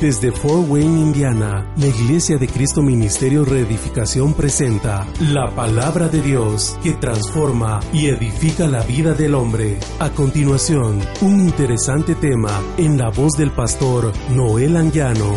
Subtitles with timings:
[0.00, 6.76] Desde Fort Wayne, Indiana, la Iglesia de Cristo Ministerio Reedificación presenta la palabra de Dios
[6.82, 9.78] que transforma y edifica la vida del hombre.
[10.00, 15.32] A continuación, un interesante tema en la voz del pastor Noel Anguiano.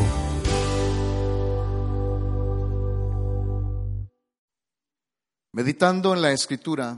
[5.53, 6.97] Meditando en la escritura,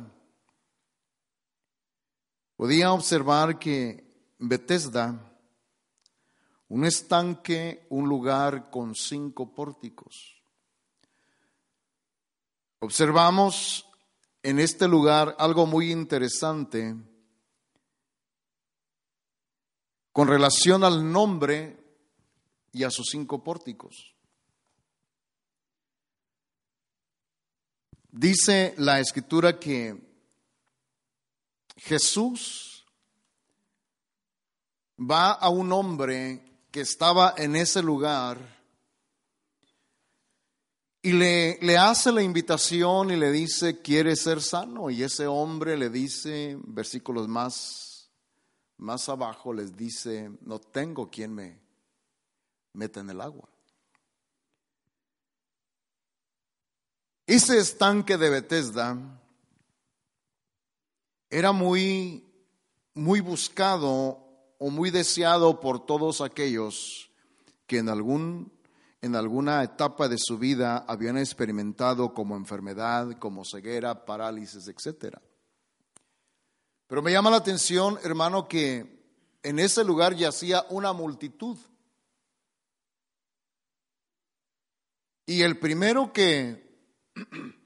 [2.55, 4.03] podía observar que
[4.39, 5.28] Bethesda,
[6.69, 10.41] un estanque, un lugar con cinco pórticos.
[12.79, 13.85] Observamos
[14.43, 16.95] en este lugar algo muy interesante
[20.11, 21.77] con relación al nombre
[22.71, 24.15] y a sus cinco pórticos.
[28.11, 29.95] Dice la escritura que
[31.77, 32.85] Jesús
[34.99, 38.59] va a un hombre que estaba en ese lugar
[41.01, 44.89] y le, le hace la invitación y le dice, quiere ser sano.
[44.89, 48.11] Y ese hombre le dice, versículos más,
[48.77, 51.59] más abajo, les dice, no tengo quien me
[52.73, 53.47] meta en el agua.
[57.25, 58.97] Ese estanque de Bethesda
[61.29, 62.25] era muy,
[62.93, 64.28] muy buscado
[64.59, 67.09] o muy deseado por todos aquellos
[67.65, 68.51] que en, algún,
[69.01, 75.17] en alguna etapa de su vida habían experimentado como enfermedad, como ceguera, parálisis, etc.
[76.85, 79.01] Pero me llama la atención, hermano, que
[79.41, 81.57] en ese lugar yacía una multitud.
[85.25, 86.69] Y el primero que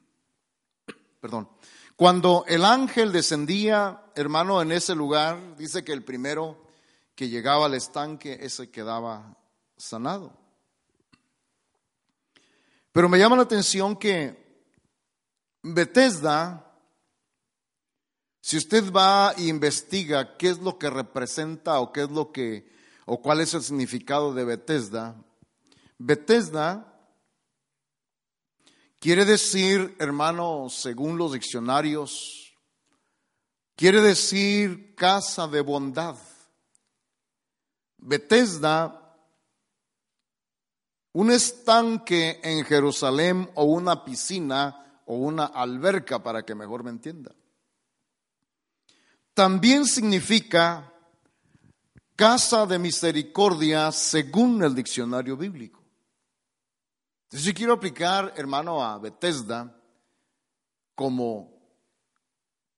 [1.23, 1.49] Perdón.
[1.95, 6.62] Cuando el ángel descendía, hermano, en ese lugar, dice que el primero
[7.15, 9.37] que llegaba al estanque, ese quedaba
[9.77, 10.37] sanado.
[12.91, 14.65] Pero me llama la atención que
[15.61, 16.79] Bethesda,
[18.41, 22.71] si usted va e investiga qué es lo que representa o qué es lo que,
[23.05, 25.15] o cuál es el significado de Bethesda,
[25.97, 26.93] Bethesda
[29.03, 32.55] Quiere decir, hermano, según los diccionarios,
[33.75, 36.15] quiere decir casa de bondad.
[38.05, 39.17] Bethesda,
[41.13, 47.33] un estanque en Jerusalén o una piscina o una alberca, para que mejor me entienda.
[49.33, 50.91] También significa
[52.15, 55.81] casa de misericordia según el diccionario bíblico.
[57.23, 59.75] Entonces yo quiero aplicar, hermano, a Bethesda
[60.93, 61.53] como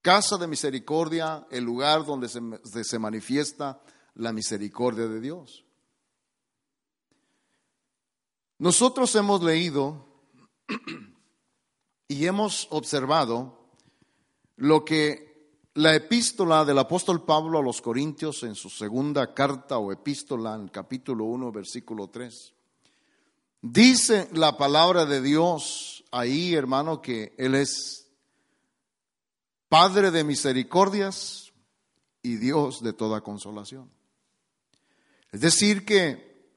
[0.01, 2.39] casa de misericordia, el lugar donde se,
[2.83, 3.81] se manifiesta
[4.15, 5.65] la misericordia de Dios.
[8.57, 10.07] Nosotros hemos leído
[12.07, 13.69] y hemos observado
[14.55, 15.25] lo que
[15.73, 20.69] la epístola del apóstol Pablo a los Corintios en su segunda carta o epístola en
[20.69, 22.53] capítulo 1, versículo 3.
[23.61, 28.07] Dice la palabra de Dios ahí, hermano, que Él es
[29.67, 31.51] Padre de misericordias
[32.21, 33.91] y Dios de toda consolación.
[35.35, 36.47] Es decir, que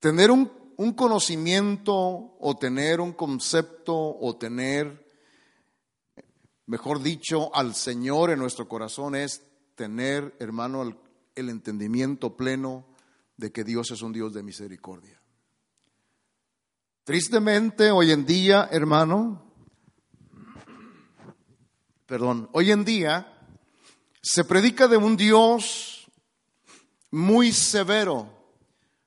[0.00, 0.50] tener un,
[0.94, 1.94] conocimiento
[2.38, 5.08] o tener un concepto o tener,
[6.66, 9.46] mejor dicho, al Señor en nuestro corazón es
[9.76, 10.94] tener, hermano, el,
[11.34, 12.84] el entendimiento pleno
[13.38, 15.18] de que Dios es un Dios de misericordia.
[17.04, 19.54] Tristemente, hoy en día, hermano,
[22.04, 23.38] perdón, hoy en día
[24.20, 25.99] se predica de un Dios
[27.10, 28.28] muy severo.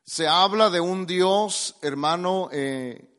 [0.05, 3.09] Se habla de un Dios, hermano, eh,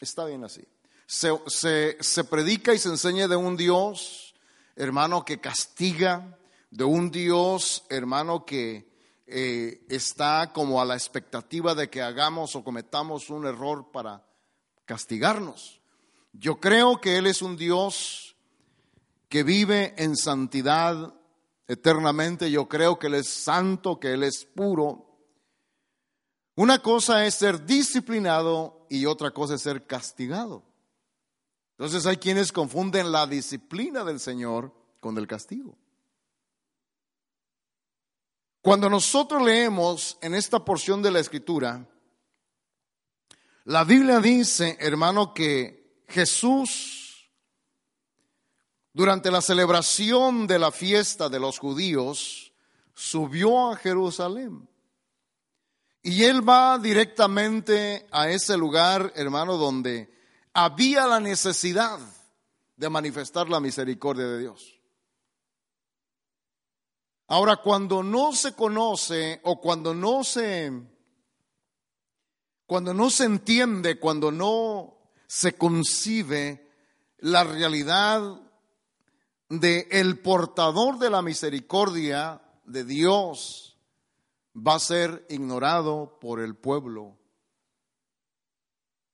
[0.00, 0.66] está bien así.
[1.06, 4.34] Se, se, se predica y se enseña de un Dios,
[4.76, 6.38] hermano, que castiga,
[6.70, 8.90] de un Dios, hermano, que
[9.26, 14.24] eh, está como a la expectativa de que hagamos o cometamos un error para
[14.84, 15.80] castigarnos.
[16.32, 18.34] Yo creo que Él es un Dios
[19.28, 21.14] que vive en santidad
[21.70, 22.50] eternamente.
[22.50, 25.06] Yo creo que Él es santo, que Él es puro.
[26.56, 30.64] Una cosa es ser disciplinado y otra cosa es ser castigado.
[31.78, 35.78] Entonces hay quienes confunden la disciplina del Señor con el castigo.
[38.62, 41.88] Cuando nosotros leemos en esta porción de la escritura,
[43.64, 46.99] la Biblia dice, hermano, que Jesús,
[48.92, 52.52] durante la celebración de la fiesta de los judíos,
[52.94, 54.68] subió a Jerusalén.
[56.02, 60.12] Y él va directamente a ese lugar, hermano, donde
[60.52, 61.98] había la necesidad
[62.76, 64.80] de manifestar la misericordia de Dios.
[67.28, 70.72] Ahora, cuando no se conoce o cuando no se
[72.66, 74.96] cuando no se entiende, cuando no
[75.26, 76.70] se concibe
[77.18, 78.40] la realidad
[79.50, 83.76] de el portador de la misericordia de Dios
[84.56, 87.18] va a ser ignorado por el pueblo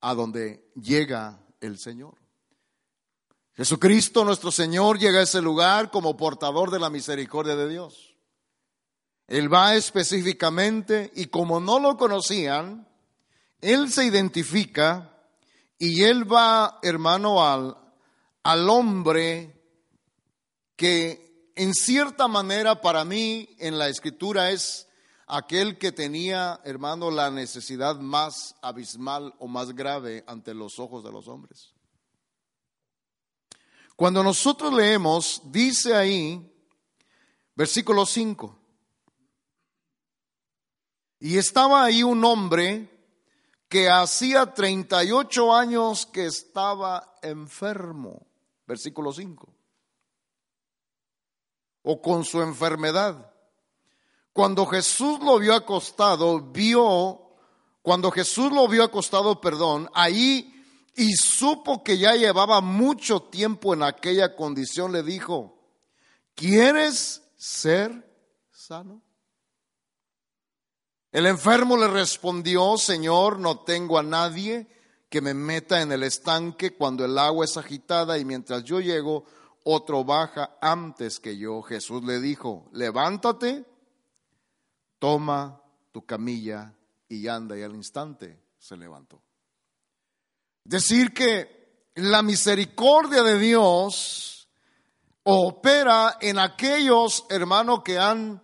[0.03, 2.15] a donde llega el Señor.
[3.55, 8.15] Jesucristo nuestro Señor llega a ese lugar como portador de la misericordia de Dios.
[9.27, 12.87] Él va específicamente y como no lo conocían,
[13.63, 15.19] Él se identifica
[15.79, 17.77] y Él va, hermano, al,
[18.43, 19.56] al hombre
[20.77, 24.87] que en cierta manera para mí en la escritura es
[25.27, 31.11] aquel que tenía, hermano, la necesidad más abismal o más grave ante los ojos de
[31.11, 31.73] los hombres.
[33.97, 36.53] Cuando nosotros leemos, dice ahí,
[37.55, 38.61] versículo 5,
[41.19, 42.91] y estaba ahí un hombre
[43.69, 48.27] que hacía 38 años que estaba enfermo,
[48.67, 49.56] versículo 5,
[51.89, 53.33] o con su enfermedad.
[54.33, 57.21] Cuando Jesús lo vio acostado, vio,
[57.81, 60.53] cuando Jesús lo vio acostado, perdón, ahí
[60.97, 65.57] y supo que ya llevaba mucho tiempo en aquella condición, le dijo,
[66.35, 68.13] ¿quieres ser
[68.51, 69.01] sano?
[71.13, 74.67] El enfermo le respondió, Señor, no tengo a nadie
[75.09, 79.25] que me meta en el estanque cuando el agua es agitada y mientras yo llego,
[79.69, 81.61] otro baja antes que yo.
[81.63, 83.65] Jesús le dijo, levántate
[84.99, 85.61] toma
[85.93, 86.73] tu camilla
[87.09, 89.21] y anda y al instante se levantó.
[90.65, 94.49] Decir que la misericordia de Dios
[95.25, 98.43] opera en aquellos hermanos que han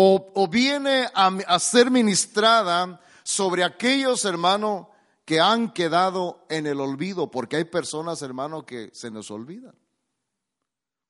[0.00, 4.86] o, viene a, ser ministrada sobre aquellos hermanos
[5.28, 9.78] que han quedado en el olvido, porque hay personas, hermanos, que se nos olvidan.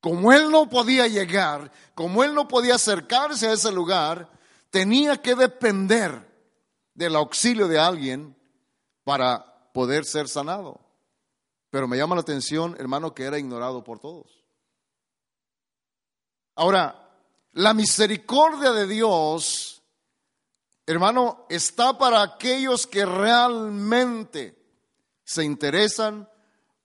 [0.00, 4.28] Como él no podía llegar, como él no podía acercarse a ese lugar,
[4.70, 6.28] tenía que depender
[6.94, 8.36] del auxilio de alguien
[9.04, 10.80] para poder ser sanado.
[11.70, 14.44] Pero me llama la atención, hermano, que era ignorado por todos.
[16.56, 17.08] Ahora,
[17.52, 19.77] la misericordia de Dios,
[20.93, 24.58] hermano, está para aquellos que realmente
[25.23, 26.29] se interesan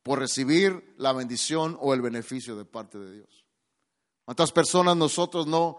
[0.03, 3.45] por recibir la bendición o el beneficio de parte de Dios.
[4.25, 5.77] ¿Cuántas personas nosotros no,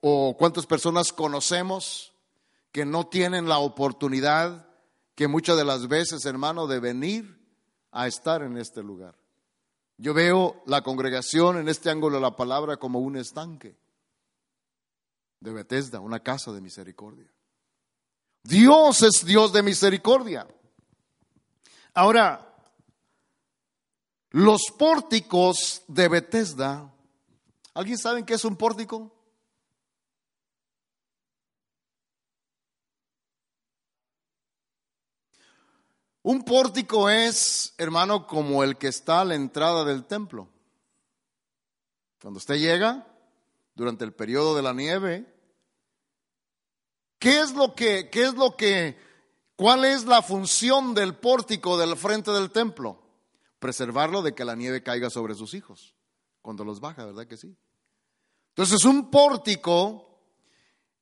[0.00, 2.12] o cuántas personas conocemos
[2.72, 4.68] que no tienen la oportunidad
[5.14, 7.38] que muchas de las veces, hermano, de venir
[7.92, 9.14] a estar en este lugar?
[9.98, 13.76] Yo veo la congregación en este ángulo de la palabra como un estanque
[15.38, 17.31] de Bethesda, una casa de misericordia.
[18.42, 20.46] Dios es Dios de misericordia.
[21.94, 22.48] Ahora,
[24.30, 26.92] los pórticos de Bethesda,
[27.74, 29.12] ¿alguien sabe qué es un pórtico?
[36.22, 40.48] Un pórtico es, hermano, como el que está a la entrada del templo.
[42.20, 43.06] Cuando usted llega,
[43.74, 45.31] durante el periodo de la nieve,
[47.22, 48.98] ¿qué es lo que, qué es lo que,
[49.56, 52.98] cuál es la función del pórtico del frente del templo?
[53.62, 55.94] preservarlo de que la nieve caiga sobre sus hijos
[56.42, 57.56] cuando los baja, ¿verdad que sí?
[58.48, 60.18] Entonces un pórtico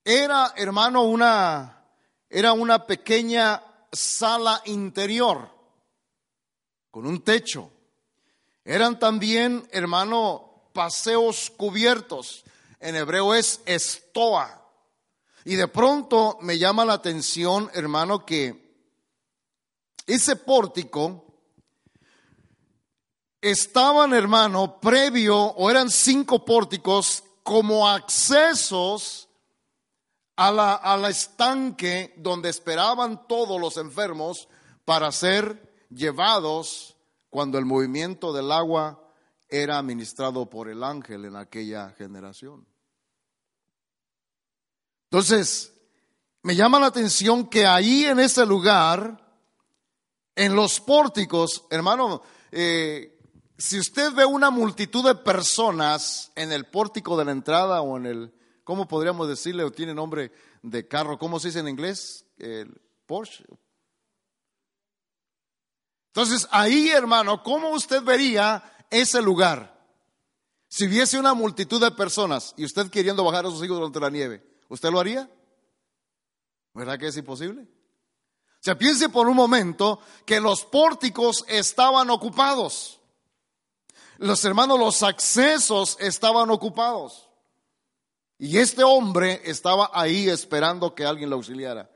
[0.05, 1.87] era, hermano, una,
[2.29, 5.51] era una pequeña sala interior
[6.91, 7.73] con un techo.
[8.63, 12.45] Eran también, hermano, paseos cubiertos.
[12.79, 14.60] En hebreo es estoa.
[15.45, 18.71] Y de pronto me llama la atención, hermano, que
[20.07, 21.25] ese pórtico
[23.41, 29.29] estaban, hermano, previo, o eran cinco pórticos como accesos
[30.37, 34.49] a la, al estanque donde esperaban todos los enfermos
[34.85, 36.97] para ser llevados
[37.29, 39.01] cuando el movimiento del agua
[39.49, 42.70] era administrado por el ángel en aquella generación.
[45.11, 45.73] Entonces,
[46.43, 49.21] me llama la atención que ahí en ese lugar,
[50.37, 53.19] en los pórticos, hermano, eh,
[53.59, 58.07] si usted ve una multitud de personas en el pórtico de la entrada o en
[58.07, 59.65] el, ¿cómo podríamos decirle?
[59.65, 60.31] O tiene nombre
[60.63, 62.25] de carro, ¿cómo se dice en inglés?
[62.39, 63.45] El Porsche.
[66.15, 69.77] Entonces, ahí, hermano, ¿cómo usted vería ese lugar?
[70.69, 74.11] Si viese una multitud de personas y usted queriendo bajar a sus hijos durante la
[74.11, 75.31] nieve, ¿usted lo haría?
[76.73, 77.63] ¿Verdad que es imposible?
[77.63, 83.01] O sea, piense por un momento que los pórticos estaban ocupados.
[84.19, 87.29] Los hermanos, los accesos estaban ocupados.
[88.39, 91.91] Y este hombre estaba ahí esperando que alguien lo auxiliara.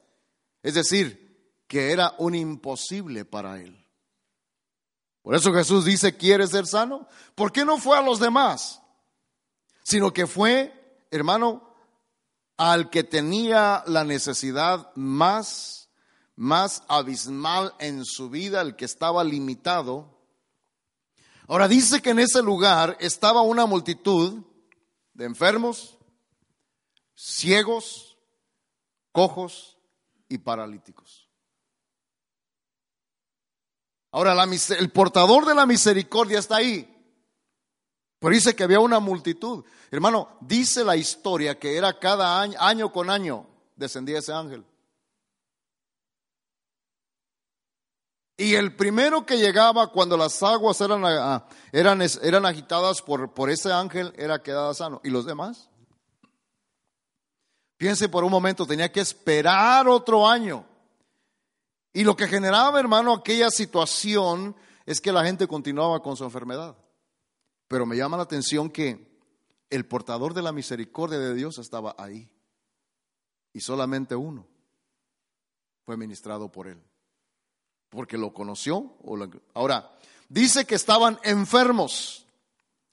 [0.63, 1.25] Es decir,
[1.67, 3.87] que era un imposible para él.
[5.23, 7.09] Por eso Jesús dice, ¿quieres ser sano?
[7.35, 8.83] ¿Por qué no fue a los demás?
[9.83, 11.74] Sino que fue, hermano,
[12.57, 15.91] al que tenía la necesidad más,
[16.37, 20.23] más abismal en su vida, el que estaba limitado.
[21.49, 24.45] Ahora dice que en ese lugar estaba una multitud
[25.13, 25.99] de enfermos,
[27.15, 28.19] ciegos,
[29.13, 29.79] cojos
[30.29, 31.29] y paralíticos.
[34.11, 34.37] Ahora,
[34.79, 36.94] el portador de la misericordia está ahí.
[38.25, 39.67] Pero dice que había una multitud.
[39.91, 44.65] Hermano, dice la historia que era cada año, año con año, descendía ese ángel.
[48.39, 51.05] Y el primero que llegaba cuando las aguas eran,
[51.71, 55.03] eran, eran agitadas por, por ese ángel era quedado sano.
[55.05, 55.69] ¿Y los demás?
[57.77, 60.65] Piense por un momento, tenía que esperar otro año.
[61.93, 66.75] Y lo que generaba, hermano, aquella situación es que la gente continuaba con su enfermedad.
[67.69, 69.15] Pero me llama la atención que
[69.71, 72.31] el portador de la misericordia de Dios estaba ahí.
[73.53, 74.47] Y solamente uno
[75.85, 76.83] fue ministrado por él.
[77.91, 78.97] Porque lo conoció.
[79.55, 79.97] Ahora,
[80.29, 82.27] dice que estaban enfermos,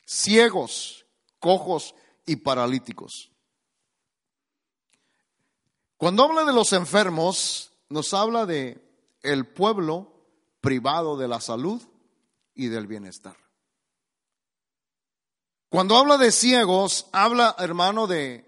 [0.06, 1.06] ciegos,
[1.40, 3.32] cojos y paralíticos.
[5.98, 8.84] Cuando habla de los enfermos, nos habla de
[9.22, 10.12] el pueblo
[10.60, 11.82] privado de la salud
[12.56, 13.41] y del bienestar.
[15.72, 18.46] Cuando habla de ciegos, habla, hermano, de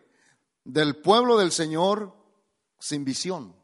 [0.65, 2.13] del pueblo del Señor
[2.80, 3.56] sin visión.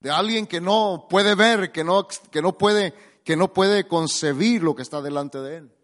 [0.00, 2.92] De alguien que no puede ver, que no, que no puede,
[3.24, 5.74] que no puede concebir lo que está delante de él.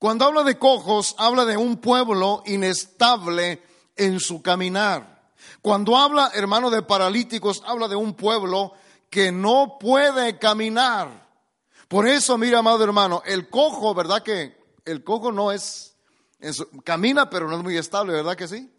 [0.00, 3.62] Cuando habla de cojos, habla de un pueblo inestable
[3.94, 5.30] en su caminar.
[5.60, 8.72] Cuando habla, hermano, de paralíticos, habla de un pueblo
[9.08, 11.21] que no puede caminar.
[11.92, 14.56] Por eso, mira, amado hermano, el cojo, ¿verdad que
[14.86, 15.94] el cojo no es,
[16.84, 18.72] camina, pero no es muy estable, ¿verdad que sí?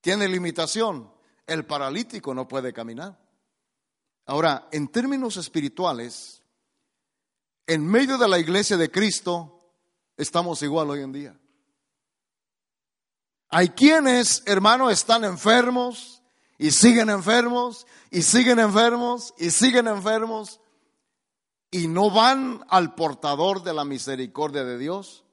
[0.00, 1.12] Tiene limitación.
[1.46, 3.20] El paralítico no puede caminar.
[4.24, 6.40] Ahora, en términos espirituales,
[7.66, 9.60] en medio de la iglesia de Cristo,
[10.16, 11.38] estamos igual hoy en día.
[13.50, 16.22] Hay quienes, hermano, están enfermos
[16.56, 20.60] y siguen enfermos y siguen enfermos y siguen enfermos
[21.74, 25.24] y no van al portador de la misericordia de Dios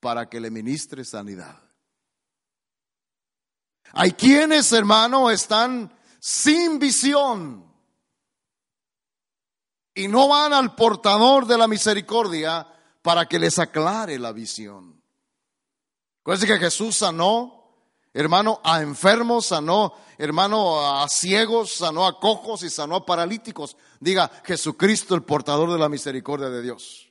[0.00, 1.58] para que le ministre sanidad.
[3.92, 5.90] Hay quienes, hermano, están
[6.20, 7.64] sin visión
[9.94, 12.66] y no van al portador de la misericordia
[13.00, 15.02] para que les aclare la visión.
[16.20, 17.58] Acuérdense que Jesús sanó
[18.18, 23.76] Hermano, a enfermos sanó, hermano, a ciegos sanó, a cojos y sanó a paralíticos.
[24.00, 27.10] Diga, Jesucristo el portador de la misericordia de Dios.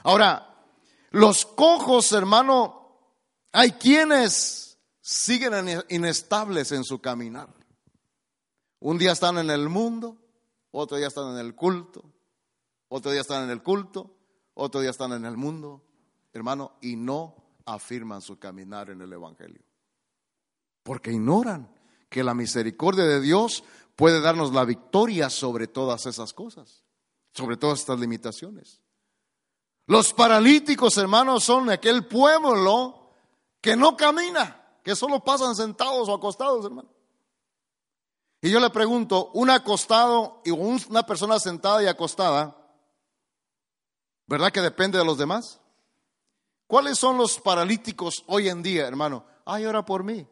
[0.00, 0.64] Ahora,
[1.10, 2.98] los cojos, hermano,
[3.52, 7.48] hay quienes siguen inestables en su caminar.
[8.80, 10.18] Un día están en el mundo,
[10.70, 12.04] otro día están en el culto,
[12.88, 14.16] otro día están en el culto,
[14.54, 15.82] otro día están en el mundo,
[16.32, 19.62] hermano, y no afirman su caminar en el Evangelio
[20.82, 21.68] porque ignoran
[22.08, 23.64] que la misericordia de Dios
[23.96, 26.84] puede darnos la victoria sobre todas esas cosas,
[27.32, 28.80] sobre todas estas limitaciones.
[29.86, 33.14] Los paralíticos, hermanos, son aquel pueblo
[33.60, 36.88] que no camina, que solo pasan sentados o acostados, hermano.
[38.40, 42.56] Y yo le pregunto, un acostado y una persona sentada y acostada,
[44.26, 45.60] ¿verdad que depende de los demás?
[46.66, 49.24] ¿Cuáles son los paralíticos hoy en día, hermano?
[49.44, 50.26] Ay, ora por mí.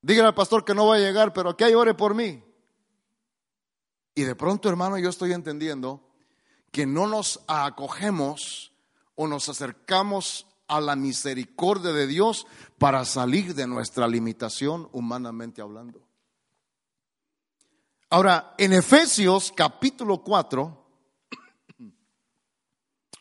[0.00, 2.42] Dígale al pastor que no va a llegar, pero que hay ore por mí.
[4.14, 6.02] Y de pronto, hermano, yo estoy entendiendo
[6.70, 8.72] que no nos acogemos
[9.14, 12.46] o nos acercamos a la misericordia de Dios
[12.78, 16.06] para salir de nuestra limitación humanamente hablando.
[18.10, 20.86] Ahora, en Efesios capítulo 4,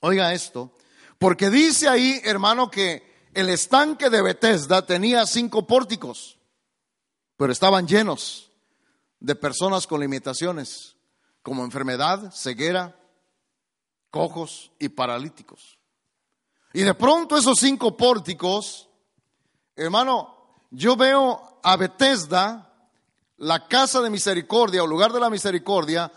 [0.01, 0.72] oiga esto,
[1.17, 6.37] porque dice ahí, hermano, que el estanque de Bethesda tenía cinco pórticos,
[7.38, 8.51] pero estaban llenos
[9.20, 10.96] de personas con limitaciones,
[11.41, 13.00] como enfermedad, ceguera,
[14.12, 15.77] cojos y paralíticos.
[16.74, 18.89] Y de pronto esos cinco pórticos,
[19.75, 20.36] hermano,
[20.72, 22.63] yo veo a Bethesda,
[23.38, 26.12] la casa de misericordia o lugar de la misericordia,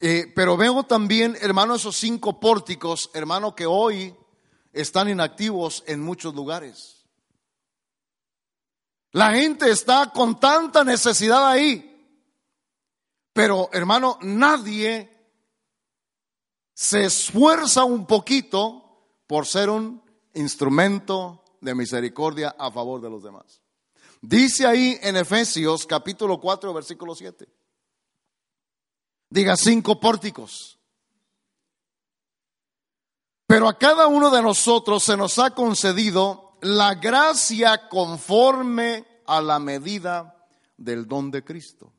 [0.00, 4.14] eh, pero veo también, hermano, esos cinco pórticos, hermano, que hoy
[4.72, 6.95] están inactivos en muchos lugares.
[9.16, 12.20] La gente está con tanta necesidad ahí,
[13.32, 15.10] pero hermano, nadie
[16.74, 20.02] se esfuerza un poquito por ser un
[20.34, 23.62] instrumento de misericordia a favor de los demás.
[24.20, 27.48] Dice ahí en Efesios capítulo 4, versículo 7.
[29.30, 30.78] Diga cinco pórticos.
[33.46, 39.58] Pero a cada uno de nosotros se nos ha concedido la gracia conforme a la
[39.58, 40.36] medida
[40.76, 41.92] del don de Cristo.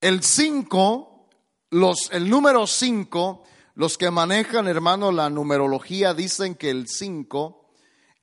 [0.00, 1.28] El 5,
[1.70, 7.70] los, el número 5, los que manejan, hermano, la numerología dicen que el 5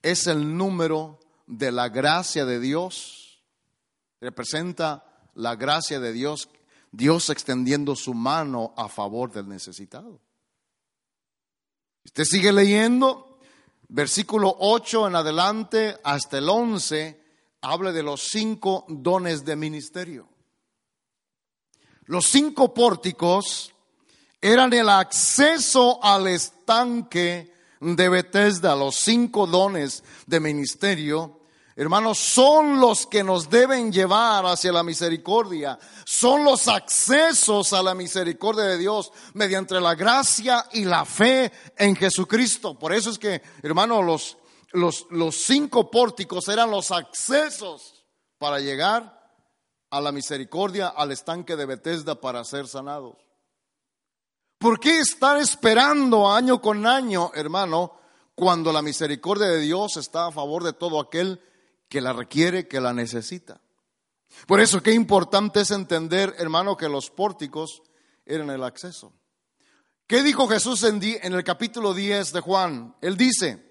[0.01, 3.43] es el número de la gracia de Dios.
[4.19, 6.49] Representa la gracia de Dios,
[6.91, 10.19] Dios extendiendo su mano a favor del necesitado.
[12.05, 13.26] Usted sigue leyendo,
[13.89, 17.21] versículo 8 en adelante hasta el 11,
[17.61, 20.27] habla de los cinco dones de ministerio.
[22.05, 23.73] Los cinco pórticos
[24.39, 31.36] eran el acceso al estanque de Bethesda, los cinco dones de ministerio.
[31.79, 35.77] Hermanos, son los que nos deben llevar hacia la misericordia.
[36.05, 41.95] Son los accesos a la misericordia de Dios mediante la gracia y la fe en
[41.95, 42.79] Jesucristo.
[42.79, 44.37] Por eso es que, hermanos, los,
[44.71, 48.03] los, los cinco pórticos eran los accesos
[48.39, 49.31] para llegar
[49.91, 53.17] a la misericordia, al estanque de Bethesda para ser sanados.
[54.57, 57.99] ¿Por qué estar esperando año con año, hermano,
[58.33, 61.39] cuando la misericordia de Dios está a favor de todo aquel
[61.89, 63.61] que la requiere, que la necesita?
[64.45, 67.81] Por eso qué importante es entender, hermano, que los pórticos
[68.25, 69.13] eran el acceso.
[70.05, 72.95] ¿Qué dijo Jesús en, en el capítulo 10 de Juan?
[73.01, 73.63] Él dice,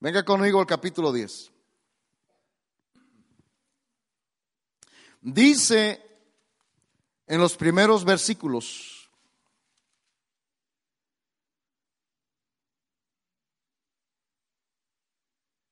[0.00, 1.52] venga conmigo al capítulo 10.
[5.20, 6.04] Dice
[7.26, 8.93] en los primeros versículos,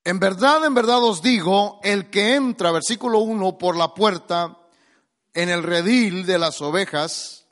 [0.04, 4.58] en verdad, en verdad os digo, el que entra, versículo 1, por la puerta
[5.32, 7.46] en el redil de las ovejas,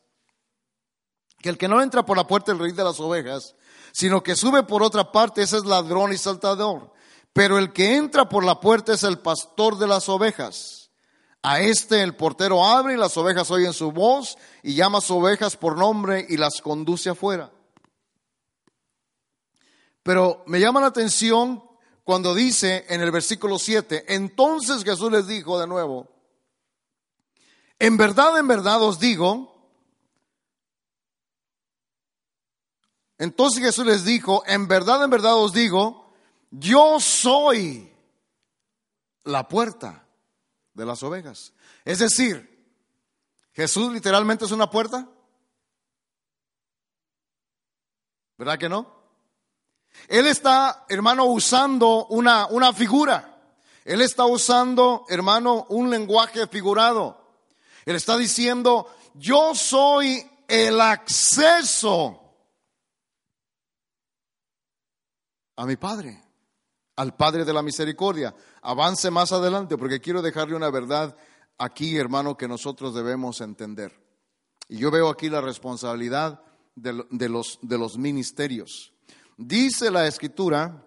[1.38, 3.54] que el que no entra por la puerta del redil de las ovejas,
[3.92, 6.92] sino que sube por otra parte, ese es ladrón y saltador.
[7.32, 10.90] Pero el que entra por la puerta es el pastor de las ovejas.
[11.42, 15.12] A este el portero abre y las ovejas oyen su voz y llama a sus
[15.12, 17.50] ovejas por nombre y las conduce afuera.
[20.02, 21.62] Pero me llama la atención
[22.10, 26.08] cuando dice en el versículo 7, entonces Jesús les dijo de nuevo,
[27.78, 29.70] en verdad, en verdad os digo,
[33.16, 36.12] entonces Jesús les dijo, en verdad, en verdad os digo,
[36.50, 37.94] yo soy
[39.22, 40.04] la puerta
[40.74, 41.52] de las ovejas.
[41.84, 42.74] Es decir,
[43.52, 45.08] Jesús literalmente es una puerta.
[48.36, 48.99] ¿Verdad que no?
[50.08, 53.38] Él está, hermano, usando una, una figura.
[53.84, 57.20] Él está usando, hermano, un lenguaje figurado.
[57.84, 62.20] Él está diciendo, yo soy el acceso
[65.56, 66.30] a mi Padre
[67.00, 68.34] al Padre de la Misericordia.
[68.60, 71.16] Avance más adelante porque quiero dejarle una verdad
[71.56, 73.98] aquí, hermano, que nosotros debemos entender.
[74.68, 76.42] Y yo veo aquí la responsabilidad
[76.74, 78.92] de, los, de los ministerios.
[79.42, 80.84] Dice la escritura,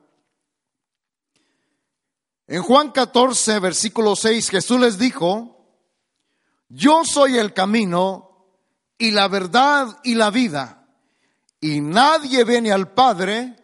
[2.45, 5.65] en Juan 14, versículo 6, Jesús les dijo,
[6.69, 8.45] yo soy el camino
[8.99, 10.87] y la verdad y la vida,
[11.59, 13.55] y nadie viene al Padre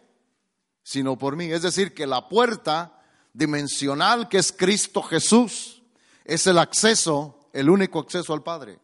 [0.82, 1.44] sino por mí.
[1.44, 3.00] Es decir, que la puerta
[3.32, 5.82] dimensional que es Cristo Jesús
[6.24, 8.80] es el acceso, el único acceso al Padre.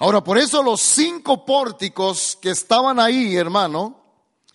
[0.00, 3.99] Ahora, por eso los cinco pórticos que estaban ahí, hermano,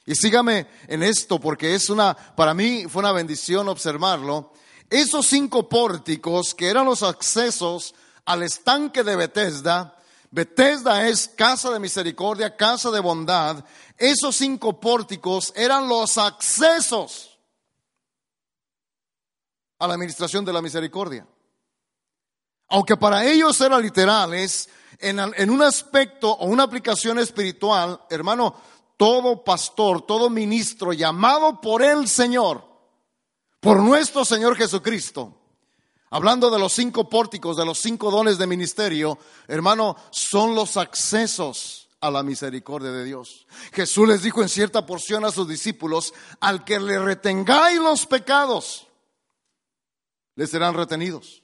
[0.05, 4.53] y sígame en esto porque es una, para mí fue una bendición observarlo,
[4.89, 9.95] esos cinco pórticos que eran los accesos al estanque de Bethesda,
[10.35, 13.63] Bethesda es casa de misericordia, casa de bondad.
[13.97, 17.39] Esos cinco pórticos eran los accesos
[19.79, 21.25] a la administración de la misericordia.
[22.67, 24.67] Aunque para ellos eran literales,
[24.99, 28.55] en, en un aspecto o una aplicación espiritual, hermano,
[28.97, 32.63] todo pastor, todo ministro llamado por el Señor,
[33.60, 35.41] por nuestro Señor Jesucristo,
[36.15, 39.17] Hablando de los cinco pórticos, de los cinco dones de ministerio,
[39.49, 43.47] hermano, son los accesos a la misericordia de Dios.
[43.73, 48.88] Jesús les dijo en cierta porción a sus discípulos, al que le retengáis los pecados,
[50.36, 51.43] les serán retenidos.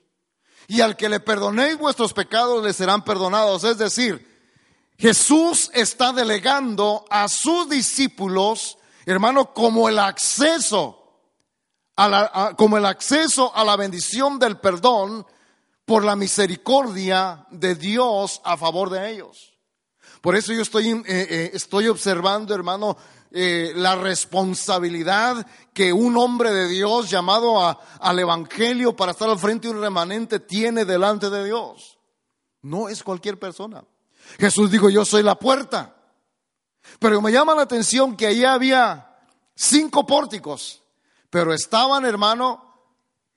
[0.67, 3.65] Y al que le perdonéis vuestros pecados, les serán perdonados.
[3.65, 4.30] Es decir,
[5.01, 10.99] Jesús está delegando a sus discípulos, hermano, como el acceso
[12.57, 15.25] como el acceso a la bendición del perdón
[15.85, 19.53] por la misericordia de Dios a favor de ellos.
[20.21, 22.97] Por eso yo estoy, eh, eh, estoy observando, hermano,
[23.31, 27.59] eh, la responsabilidad que un hombre de Dios llamado
[27.99, 31.99] al Evangelio para estar al frente de un remanente tiene delante de Dios.
[32.61, 33.83] No es cualquier persona.
[34.39, 35.95] Jesús dijo, yo soy la puerta.
[36.99, 39.19] Pero me llama la atención que allí había
[39.55, 40.83] cinco pórticos.
[41.29, 42.71] Pero estaban, hermano,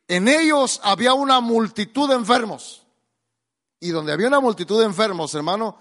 [0.08, 2.86] en ellos había una multitud de enfermos.
[3.80, 5.78] Y donde había una multitud de enfermos, hermano,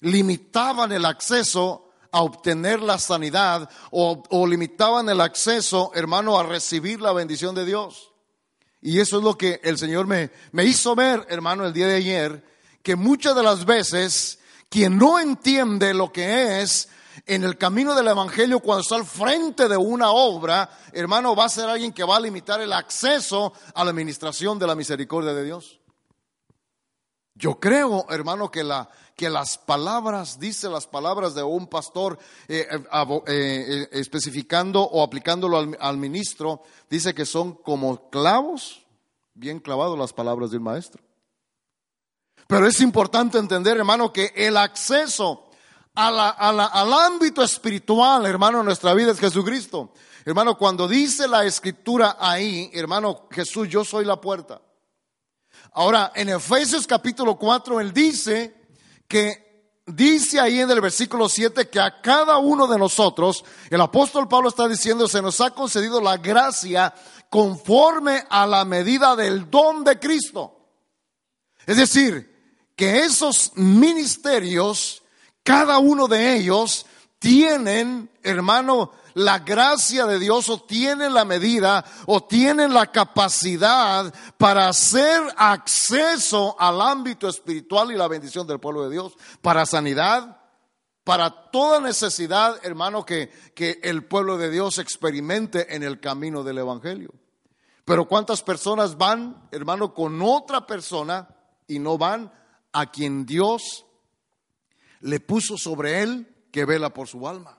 [0.00, 7.12] limitaban el acceso a obtener la sanidad o, limitaban el acceso, hermano, a recibir la
[7.12, 8.12] bendición de Dios.
[8.80, 11.96] Y eso es lo que el Señor me, me hizo ver, hermano, el día de
[11.96, 12.44] ayer,
[12.82, 14.39] que muchas de las veces
[14.70, 16.88] quien no entiende lo que es
[17.26, 21.48] en el camino del Evangelio, cuando está al frente de una obra, hermano, va a
[21.50, 25.44] ser alguien que va a limitar el acceso a la administración de la misericordia de
[25.44, 25.80] Dios.
[27.34, 32.68] Yo creo, hermano, que, la, que las palabras, dice las palabras de un pastor, eh,
[32.70, 38.86] eh, eh, especificando o aplicándolo al, al ministro, dice que son como clavos,
[39.34, 41.02] bien clavados las palabras del maestro.
[42.50, 45.46] Pero es importante entender, hermano, que el acceso
[45.94, 49.92] al ámbito espiritual, hermano, nuestra vida es Jesucristo.
[50.24, 54.60] Hermano, cuando dice la escritura ahí, hermano, Jesús, yo soy la puerta.
[55.74, 58.52] Ahora, en Efesios capítulo 4, él dice
[59.06, 64.26] que dice ahí en el versículo 7 que a cada uno de nosotros, el apóstol
[64.26, 66.92] Pablo está diciendo, se nos ha concedido la gracia
[67.28, 70.56] conforme a la medida del don de Cristo.
[71.64, 72.29] Es decir,
[72.80, 75.02] que esos ministerios
[75.42, 76.86] cada uno de ellos
[77.18, 84.68] tienen, hermano, la gracia de Dios o tienen la medida o tienen la capacidad para
[84.68, 89.12] hacer acceso al ámbito espiritual y la bendición del pueblo de Dios,
[89.42, 90.40] para sanidad,
[91.04, 96.56] para toda necesidad, hermano, que, que el pueblo de Dios experimente en el camino del
[96.56, 97.12] Evangelio.
[97.84, 101.28] Pero ¿cuántas personas van, hermano, con otra persona
[101.68, 102.39] y no van
[102.72, 103.86] a quien Dios
[105.00, 107.58] le puso sobre él que vela por su alma.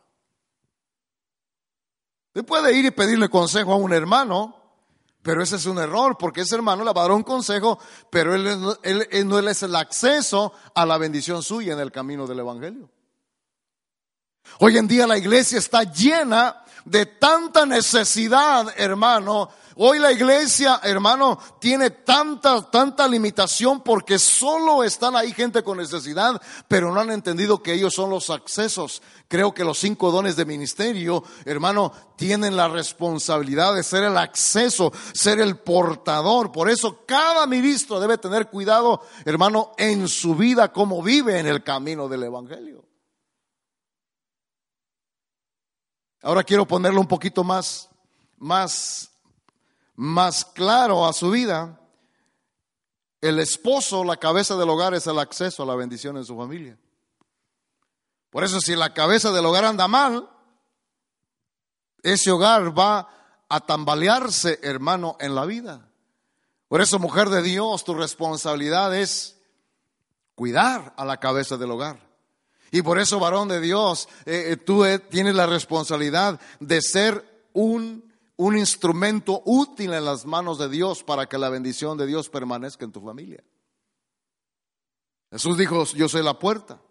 [2.27, 4.55] Usted puede ir y pedirle consejo a un hermano,
[5.21, 7.77] pero ese es un error, porque ese hermano le va a dar un consejo,
[8.09, 12.89] pero él, no es el acceso a la bendición suya en el camino del Evangelio.
[14.59, 21.39] Hoy en día la iglesia está llena de tanta necesidad, hermano, Hoy la iglesia, hermano,
[21.59, 27.63] tiene tanta, tanta limitación porque solo están ahí gente con necesidad, pero no han entendido
[27.63, 29.01] que ellos son los accesos.
[29.27, 34.91] Creo que los cinco dones de ministerio, hermano, tienen la responsabilidad de ser el acceso,
[35.13, 36.51] ser el portador.
[36.51, 41.63] Por eso cada ministro debe tener cuidado, hermano, en su vida, cómo vive en el
[41.63, 42.83] camino del Evangelio.
[46.23, 47.89] Ahora quiero ponerlo un poquito más,
[48.37, 49.10] más
[49.95, 51.79] más claro a su vida,
[53.21, 56.77] el esposo, la cabeza del hogar, es el acceso a la bendición en su familia.
[58.29, 60.29] Por eso si la cabeza del hogar anda mal,
[62.01, 63.07] ese hogar va
[63.47, 65.87] a tambalearse, hermano, en la vida.
[66.67, 69.37] Por eso, mujer de Dios, tu responsabilidad es
[70.35, 71.99] cuidar a la cabeza del hogar.
[72.71, 77.49] Y por eso, varón de Dios, eh, eh, tú eh, tienes la responsabilidad de ser
[77.51, 78.10] un,
[78.41, 82.83] un instrumento útil en las manos de Dios para que la bendición de Dios permanezca
[82.83, 83.43] en tu familia.
[85.29, 86.81] Jesús dijo, yo soy la puerta.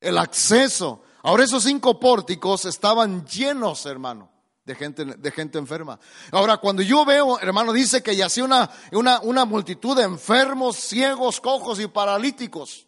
[0.00, 1.02] El acceso.
[1.22, 4.30] Ahora esos cinco pórticos estaban llenos, hermano,
[4.66, 5.98] de gente, de gente enferma.
[6.30, 11.40] Ahora, cuando yo veo, hermano, dice que yacía una, una, una multitud de enfermos, ciegos,
[11.40, 12.86] cojos y paralíticos.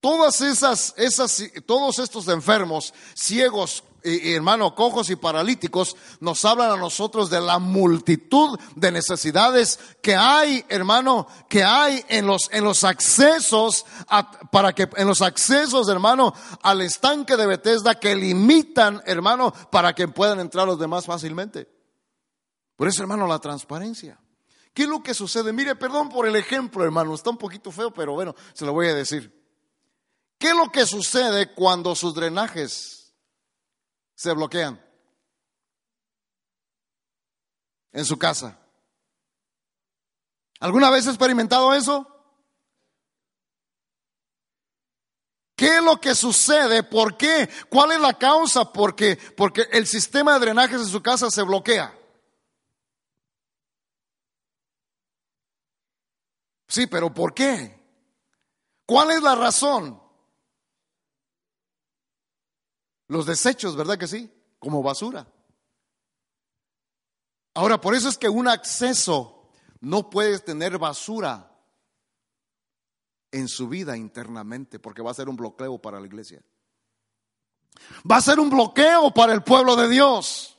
[0.00, 7.30] Todas esas, esas, todos estos enfermos, ciegos, hermano, cojos y paralíticos, nos hablan a nosotros
[7.30, 13.84] de la multitud de necesidades que hay, hermano, que hay en los, en los accesos,
[14.50, 20.08] para que, en los accesos, hermano, al estanque de Bethesda que limitan, hermano, para que
[20.08, 21.68] puedan entrar los demás fácilmente.
[22.76, 24.20] Por eso, hermano, la transparencia.
[24.72, 25.52] ¿Qué es lo que sucede?
[25.52, 28.86] Mire, perdón por el ejemplo, hermano, está un poquito feo, pero bueno, se lo voy
[28.86, 29.36] a decir.
[30.38, 32.97] ¿Qué es lo que sucede cuando sus drenajes
[34.18, 34.84] se bloquean
[37.92, 38.58] en su casa?
[40.58, 42.04] ¿Alguna vez ha experimentado eso?
[45.54, 46.82] ¿Qué es lo que sucede?
[46.82, 47.48] ¿Por qué?
[47.68, 48.72] ¿Cuál es la causa?
[48.72, 51.96] Porque, porque el sistema de drenajes en su casa se bloquea.
[56.66, 57.80] Sí, pero ¿por qué?
[58.84, 60.07] ¿Cuál es la razón?
[63.08, 64.30] Los desechos, ¿verdad que sí?
[64.58, 65.26] Como basura.
[67.54, 71.50] Ahora, por eso es que un acceso no puede tener basura
[73.32, 76.42] en su vida internamente, porque va a ser un bloqueo para la iglesia.
[78.10, 80.58] Va a ser un bloqueo para el pueblo de Dios.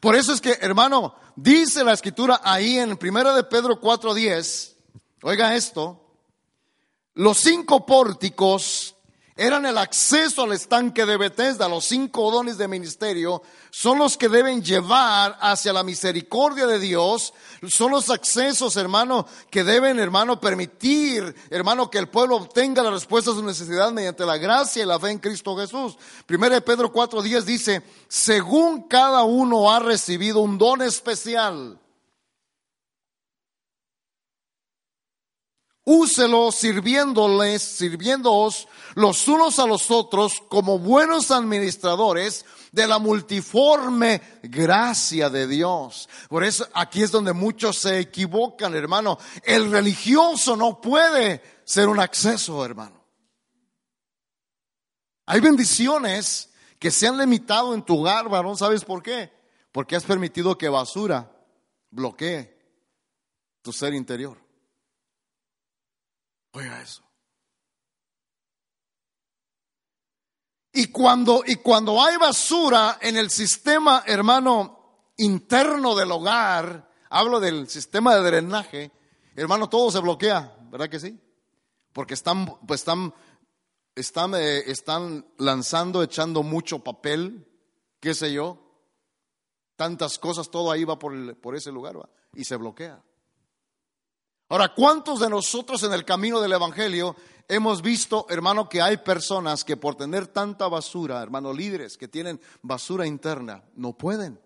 [0.00, 4.76] Por eso es que, hermano, dice la escritura ahí en 1 de Pedro 4:10,
[5.22, 6.00] oiga esto,
[7.14, 8.94] los cinco pórticos
[9.38, 11.68] eran el acceso al estanque de Bethesda.
[11.68, 17.32] Los cinco dones de ministerio son los que deben llevar hacia la misericordia de Dios.
[17.68, 23.30] Son los accesos, hermano, que deben, hermano, permitir, hermano, que el pueblo obtenga la respuesta
[23.30, 25.96] a su necesidad mediante la gracia y la fe en Cristo Jesús.
[26.26, 31.78] Primero de Pedro 4.10 dice, según cada uno ha recibido un don especial.
[35.88, 45.30] Úselo sirviéndoles, sirviéndoos los unos a los otros como buenos administradores de la multiforme gracia
[45.30, 46.08] de Dios.
[46.28, 49.18] Por eso aquí es donde muchos se equivocan, hermano.
[49.42, 53.02] El religioso no puede ser un acceso, hermano.
[55.24, 58.58] Hay bendiciones que se han limitado en tu hogar, varón.
[58.58, 59.32] ¿Sabes por qué?
[59.72, 61.32] Porque has permitido que basura
[61.90, 62.58] bloquee
[63.62, 64.47] tu ser interior.
[66.60, 67.02] Eso.
[70.72, 77.68] Y cuando, y cuando hay basura en el sistema, hermano, interno del hogar, hablo del
[77.68, 78.92] sistema de drenaje,
[79.34, 81.18] hermano, todo se bloquea, ¿verdad que sí?
[81.92, 83.12] Porque están, pues están,
[83.94, 87.48] están, eh, están lanzando, echando mucho papel,
[87.98, 88.68] qué sé yo,
[89.74, 92.08] tantas cosas, todo ahí va por, por ese lugar ¿va?
[92.34, 93.02] y se bloquea.
[94.50, 97.14] Ahora, ¿cuántos de nosotros en el camino del Evangelio
[97.48, 102.40] hemos visto, hermano, que hay personas que por tener tanta basura, hermano, líderes que tienen
[102.62, 104.40] basura interna, no pueden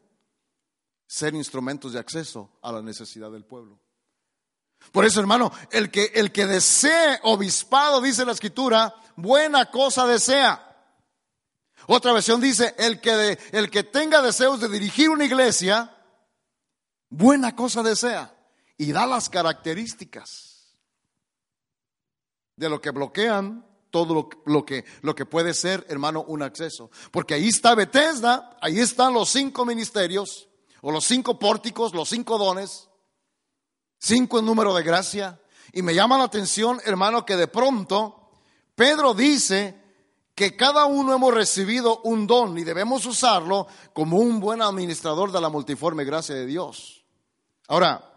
[1.07, 3.79] ser instrumentos de acceso a la necesidad del pueblo?
[4.91, 10.69] Por eso, hermano, el que, el que desee obispado, dice la escritura, buena cosa desea.
[11.87, 15.97] Otra versión dice, el que, el que tenga deseos de dirigir una iglesia,
[17.09, 18.32] buena cosa desea
[18.83, 20.75] y da las características
[22.57, 26.90] de lo que bloquean todo lo, que, lo que puede ser, hermano, un acceso.
[27.12, 30.49] Porque ahí está Bethesda, ahí están los cinco ministerios,
[30.81, 32.88] o los cinco pórticos, los cinco dones,
[34.01, 35.40] cinco en número de gracia.
[35.73, 38.33] Y me llama la atención, hermano, que de pronto
[38.75, 39.81] Pedro dice
[40.35, 45.40] que cada uno hemos recibido un don y debemos usarlo como un buen administrador de
[45.40, 47.05] la multiforme gracia de Dios.
[47.68, 48.09] Ahora,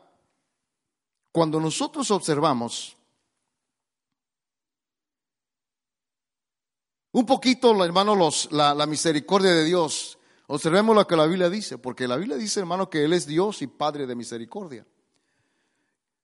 [1.35, 2.95] cuando nosotros observamos
[7.11, 10.17] un poquito, hermano, los, la, la misericordia de Dios,
[10.47, 13.61] observemos lo que la Biblia dice, porque la Biblia dice, hermano, que Él es Dios
[13.61, 14.87] y Padre de misericordia.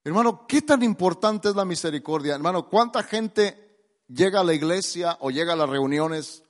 [0.06, 2.34] Hermano, ¿qué tan importante es la misericordia?
[2.34, 6.41] Hermano, ¿cuánta gente llega a la iglesia o llega a las reuniones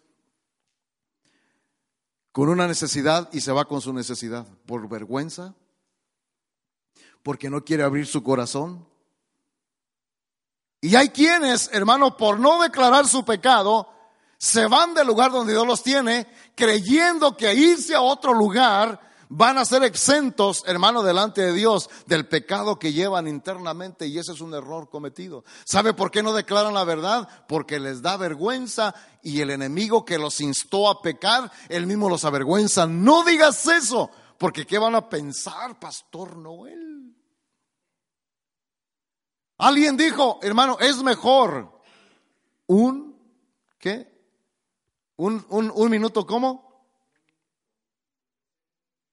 [2.32, 4.48] con una necesidad y se va con su necesidad?
[4.68, 5.56] ¿Por vergüenza?
[7.24, 8.88] Porque no quiere abrir su corazón.
[10.82, 13.88] Y hay quienes, hermano, por no declarar su pecado,
[14.38, 19.00] se van del lugar donde Dios los tiene, creyendo que irse a otro lugar
[19.34, 24.34] van a ser exentos, hermano, delante de Dios del pecado que llevan internamente y ese
[24.34, 25.46] es un error cometido.
[25.64, 27.30] ¿Sabe por qué no declaran la verdad?
[27.48, 32.26] Porque les da vergüenza y el enemigo que los instó a pecar, él mismo los
[32.26, 32.88] avergüenza.
[32.88, 37.16] No digas eso, porque ¿qué van a pensar, Pastor Noel?
[39.60, 41.80] Alguien dijo, hermano, es mejor
[42.66, 43.22] un,
[43.78, 44.12] ¿qué?
[45.18, 46.88] Un, un, un minuto, ¿cómo?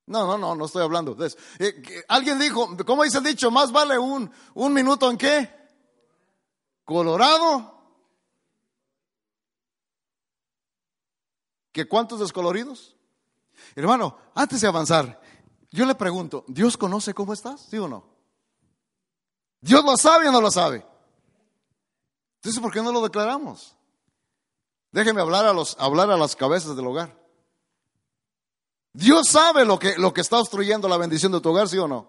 [0.07, 1.37] No, no, no, no estoy hablando de eso.
[1.59, 3.51] Eh, alguien dijo, ¿cómo dice el dicho?
[3.51, 5.55] Más vale un, un minuto en qué?
[6.85, 7.75] Colorado.
[11.71, 12.98] ¿Que cuántos descoloridos?
[13.79, 15.21] Hermano, antes de avanzar,
[15.71, 17.61] yo le pregunto, ¿Dios conoce cómo estás?
[17.71, 18.05] ¿Sí o no?
[19.61, 20.85] ¿Dios lo sabe o no lo sabe?
[22.39, 23.77] Entonces, ¿por qué no lo declaramos?
[24.91, 27.17] Déjeme hablar a, los, hablar a las cabezas del hogar.
[28.95, 31.87] Dios sabe lo que, lo que está obstruyendo la bendición de tu hogar, ¿sí o
[31.87, 32.09] no?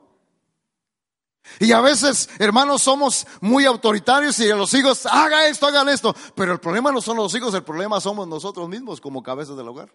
[1.60, 6.16] Y a veces, hermanos, somos muy autoritarios y a los hijos, haga esto, hagan esto.
[6.34, 9.68] Pero el problema no son los hijos, el problema somos nosotros mismos como cabezas del
[9.68, 9.94] hogar.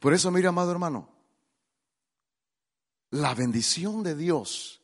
[0.00, 1.08] Por eso, mira, amado hermano,
[3.10, 4.80] la bendición de Dios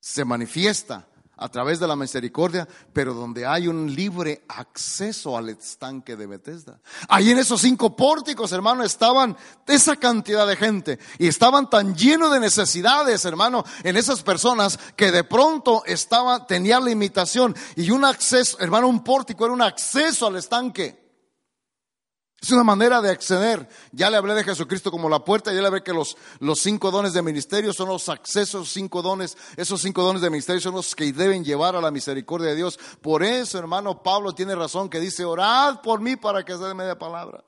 [0.00, 6.16] se manifiesta a través de la misericordia, pero donde hay un libre acceso al estanque
[6.16, 6.80] de Bethesda.
[7.08, 12.32] Ahí en esos cinco pórticos, hermano, estaban esa cantidad de gente y estaban tan llenos
[12.32, 18.58] de necesidades, hermano, en esas personas que de pronto estaba, tenía limitación y un acceso,
[18.60, 21.03] hermano, un pórtico era un acceso al estanque.
[22.44, 23.66] Es una manera de acceder.
[23.90, 26.90] Ya le hablé de Jesucristo como la puerta, ya le hablé que los, los cinco
[26.90, 30.94] dones de ministerio son los accesos, cinco dones, esos cinco dones de ministerio son los
[30.94, 32.78] que deben llevar a la misericordia de Dios.
[33.00, 36.74] Por eso, hermano, Pablo tiene razón que dice, orad por mí para que se dé
[36.74, 37.42] media palabra.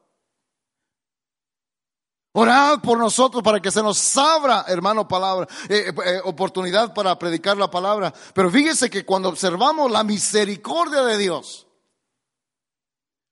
[2.33, 7.59] Orad por nosotros para que se nos abra, hermano, palabra, eh, eh, oportunidad para predicar
[7.59, 8.15] la palabra.
[8.33, 11.66] Pero fíjese que cuando observamos la misericordia de Dios,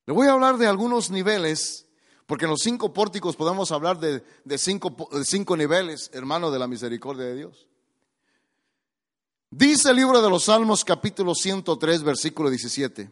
[0.07, 1.87] le voy a hablar de algunos niveles,
[2.27, 4.23] porque en los cinco pórticos podemos hablar de,
[4.59, 7.69] cinco, cinco niveles, hermano, de la misericordia de Dios.
[9.51, 13.11] Dice el libro de los Salmos capítulo 103, versículo 17.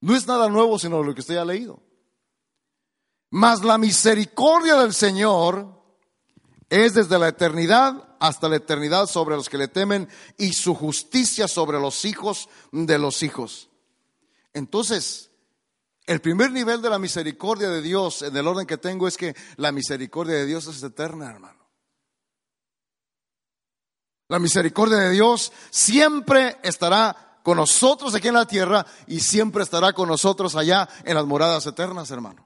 [0.00, 1.80] No es nada nuevo sino lo que usted ha leído.
[3.30, 5.78] Mas la misericordia del Señor
[6.68, 11.46] es desde la eternidad hasta la eternidad sobre los que le temen y su justicia
[11.46, 13.67] sobre los hijos de los hijos.
[14.52, 15.30] Entonces,
[16.06, 19.36] el primer nivel de la misericordia de Dios, en el orden que tengo, es que
[19.56, 21.58] la misericordia de Dios es eterna, hermano.
[24.28, 29.92] La misericordia de Dios siempre estará con nosotros aquí en la tierra y siempre estará
[29.94, 32.44] con nosotros allá en las moradas eternas, hermano.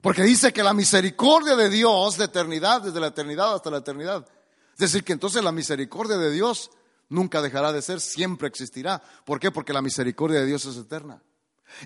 [0.00, 4.26] Porque dice que la misericordia de Dios de eternidad, desde la eternidad hasta la eternidad.
[4.72, 6.70] Es decir, que entonces la misericordia de Dios
[7.08, 9.02] nunca dejará de ser, siempre existirá.
[9.24, 9.50] ¿Por qué?
[9.50, 11.22] Porque la misericordia de Dios es eterna.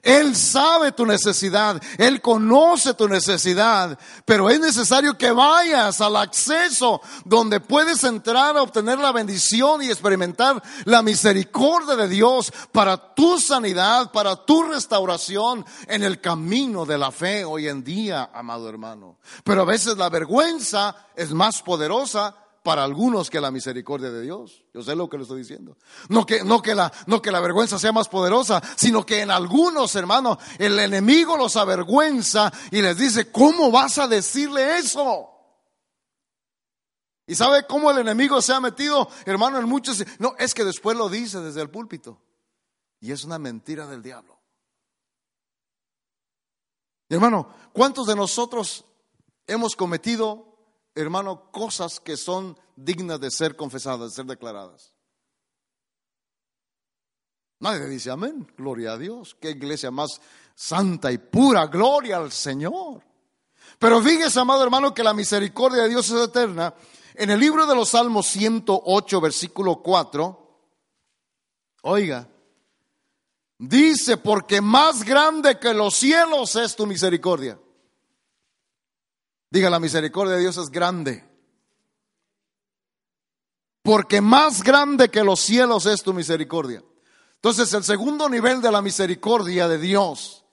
[0.03, 7.01] Él sabe tu necesidad, Él conoce tu necesidad, pero es necesario que vayas al acceso
[7.25, 13.41] donde puedes entrar a obtener la bendición y experimentar la misericordia de Dios para tu
[13.41, 19.19] sanidad, para tu restauración en el camino de la fe hoy en día, amado hermano.
[19.43, 22.35] Pero a veces la vergüenza es más poderosa
[22.69, 24.63] para algunos que la misericordia de Dios.
[24.75, 25.79] Yo sé lo que le estoy diciendo.
[26.11, 29.31] No que, no que, la, no que la vergüenza sea más poderosa, sino que en
[29.31, 35.31] algunos, hermanos, el enemigo los avergüenza y les dice, ¿cómo vas a decirle eso?
[37.27, 40.05] ¿Y sabe cómo el enemigo se ha metido, hermano, en muchos?
[40.19, 42.21] No, es que después lo dice desde el púlpito.
[43.01, 44.39] Y es una mentira del diablo.
[47.09, 48.85] hermano, ¿cuántos de nosotros
[49.47, 50.48] hemos cometido
[51.03, 54.95] hermano, cosas que son dignas de ser confesadas, de ser declaradas.
[57.61, 60.21] Nadie dice amén, gloria a Dios, qué iglesia más
[60.55, 63.03] santa y pura, gloria al Señor.
[63.79, 66.75] Pero fíjese, amado hermano, que la misericordia de Dios es eterna.
[67.15, 70.61] En el libro de los Salmos 108, versículo 4,
[71.83, 72.29] oiga,
[73.59, 77.59] dice, porque más grande que los cielos es tu misericordia.
[79.51, 81.25] Diga, la misericordia de Dios es grande.
[83.83, 86.83] Porque más grande que los cielos es tu misericordia.
[87.37, 90.45] Entonces, el segundo nivel de la misericordia de Dios,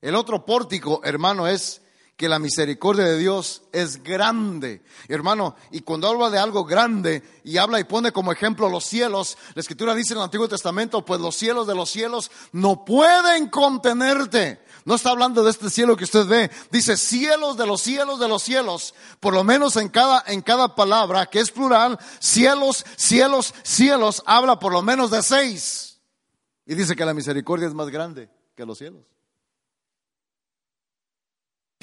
[0.00, 1.80] el otro pórtico, hermano, es
[2.16, 4.82] que la misericordia de Dios es grande.
[5.08, 9.36] Hermano, y cuando habla de algo grande y habla y pone como ejemplo los cielos,
[9.54, 13.48] la escritura dice en el Antiguo Testamento, pues los cielos de los cielos no pueden
[13.48, 14.62] contenerte.
[14.84, 18.28] No está hablando de este cielo que usted ve, dice cielos de los cielos de
[18.28, 18.94] los cielos.
[19.18, 24.58] Por lo menos en cada en cada palabra que es plural, cielos, cielos, cielos habla
[24.58, 26.00] por lo menos de seis.
[26.66, 29.13] Y dice que la misericordia es más grande que los cielos.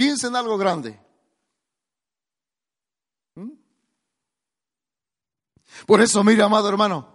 [0.02, 1.00] Piensa en algo grande.
[3.36, 3.52] ¿Mm?
[5.86, 7.14] Por eso, mire, amado hermano,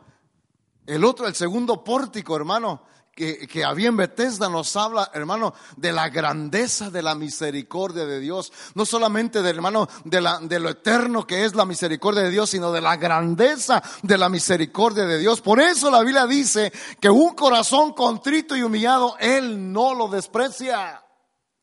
[0.87, 5.93] el otro, el segundo pórtico, hermano, que, que, había en Bethesda nos habla, hermano, de
[5.93, 8.53] la grandeza de la misericordia de Dios.
[8.77, 12.51] No solamente de, hermano, de, la, de lo eterno que es la misericordia de Dios,
[12.51, 15.41] sino de la grandeza de la misericordia de Dios.
[15.41, 21.03] Por eso la Biblia dice que un corazón contrito y humillado, Él no lo desprecia.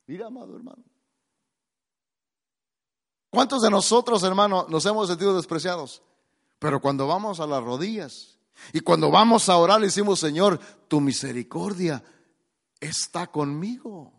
[0.06, 0.84] Mira, amado hermano.
[3.34, 6.04] ¿Cuántos de nosotros, hermano, nos hemos sentido despreciados?
[6.60, 8.38] Pero cuando vamos a las rodillas
[8.72, 12.04] y cuando vamos a orar, le decimos, Señor, tu misericordia
[12.80, 14.14] está conmigo.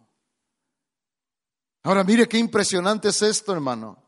[1.85, 4.03] Ahora mire qué impresionante es esto, hermano.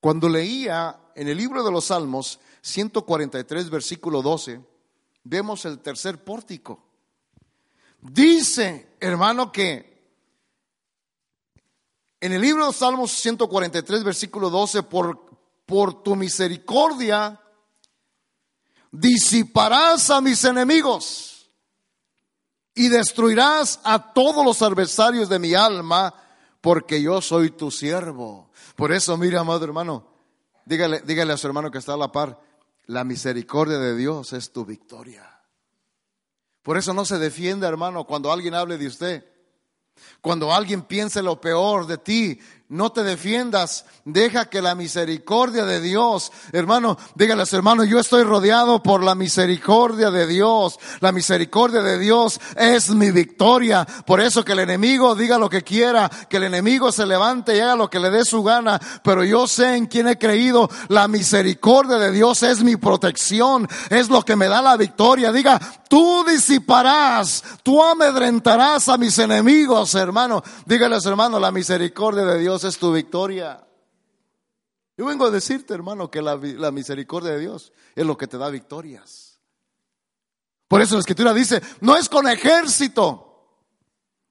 [0.00, 4.64] Cuando leía en el libro de los Salmos 143, versículo 12,
[5.24, 6.82] vemos el tercer pórtico.
[8.00, 9.95] Dice, hermano, que
[12.26, 15.30] en el libro de Salmos 143, versículo 12, por,
[15.64, 17.40] por tu misericordia
[18.90, 21.48] disiparás a mis enemigos
[22.74, 26.14] y destruirás a todos los adversarios de mi alma,
[26.60, 28.50] porque yo soy tu siervo.
[28.74, 30.08] Por eso, mire, amado hermano,
[30.64, 32.40] dígale, dígale a su hermano que está a la par,
[32.86, 35.40] la misericordia de Dios es tu victoria.
[36.62, 39.35] Por eso no se defienda, hermano, cuando alguien hable de usted.
[40.20, 45.80] Cuando alguien piense lo peor de ti, no te defiendas, deja que la misericordia de
[45.80, 50.78] Dios, hermano, dígales hermano, yo estoy rodeado por la misericordia de Dios.
[50.98, 53.86] La misericordia de Dios es mi victoria.
[54.04, 57.60] Por eso que el enemigo diga lo que quiera, que el enemigo se levante y
[57.60, 60.68] haga lo que le dé su gana, pero yo sé en quién he creído.
[60.88, 65.30] La misericordia de Dios es mi protección, es lo que me da la victoria.
[65.30, 70.42] Diga, tú disiparás, tú amedrentarás a mis enemigos, hermano.
[70.64, 73.66] Dígales hermano, la misericordia de Dios es tu victoria.
[74.96, 78.38] Yo vengo a decirte, hermano, que la, la, misericordia de Dios es lo que te
[78.38, 79.38] da victorias.
[80.68, 83.60] Por eso la escritura dice, no es con ejército,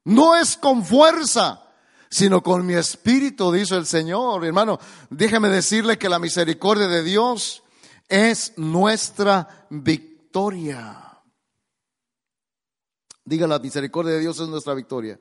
[0.05, 1.65] no es con fuerza,
[2.09, 4.43] sino con mi espíritu, dice el Señor.
[4.43, 7.63] Hermano, déjeme decirle que la misericordia de Dios
[8.07, 11.21] es nuestra victoria.
[13.23, 15.19] Diga, la misericordia de Dios es nuestra victoria.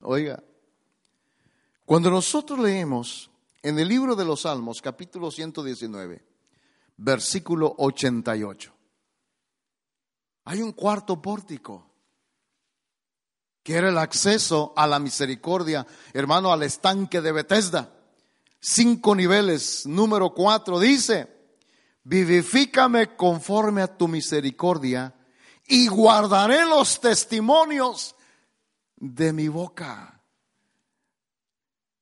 [0.00, 0.42] Oiga,
[1.84, 3.30] cuando nosotros leemos
[3.62, 6.24] en el libro de los Salmos, capítulo 119,
[6.96, 8.72] versículo 88,
[10.44, 11.92] hay un cuarto pórtico
[13.62, 17.92] que era el acceso a la misericordia, hermano, al estanque de Bethesda.
[18.60, 21.28] Cinco niveles, número cuatro dice,
[22.04, 25.14] vivifícame conforme a tu misericordia
[25.66, 28.16] y guardaré los testimonios
[28.96, 30.21] de mi boca.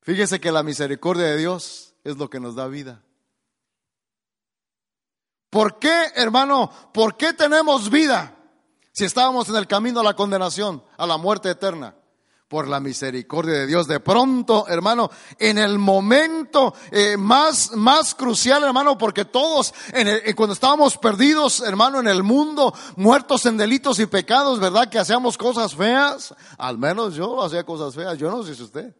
[0.01, 3.03] Fíjese que la misericordia de Dios es lo que nos da vida.
[5.49, 6.71] ¿Por qué, hermano?
[6.93, 8.35] ¿Por qué tenemos vida
[8.93, 11.95] si estábamos en el camino a la condenación, a la muerte eterna?
[12.47, 13.87] Por la misericordia de Dios.
[13.87, 20.35] De pronto, hermano, en el momento eh, más, más crucial, hermano, porque todos, en el,
[20.35, 24.89] cuando estábamos perdidos, hermano, en el mundo, muertos en delitos y pecados, ¿verdad?
[24.89, 26.33] Que hacíamos cosas feas.
[26.57, 28.17] Al menos yo hacía cosas feas.
[28.17, 28.93] Yo no sé si usted.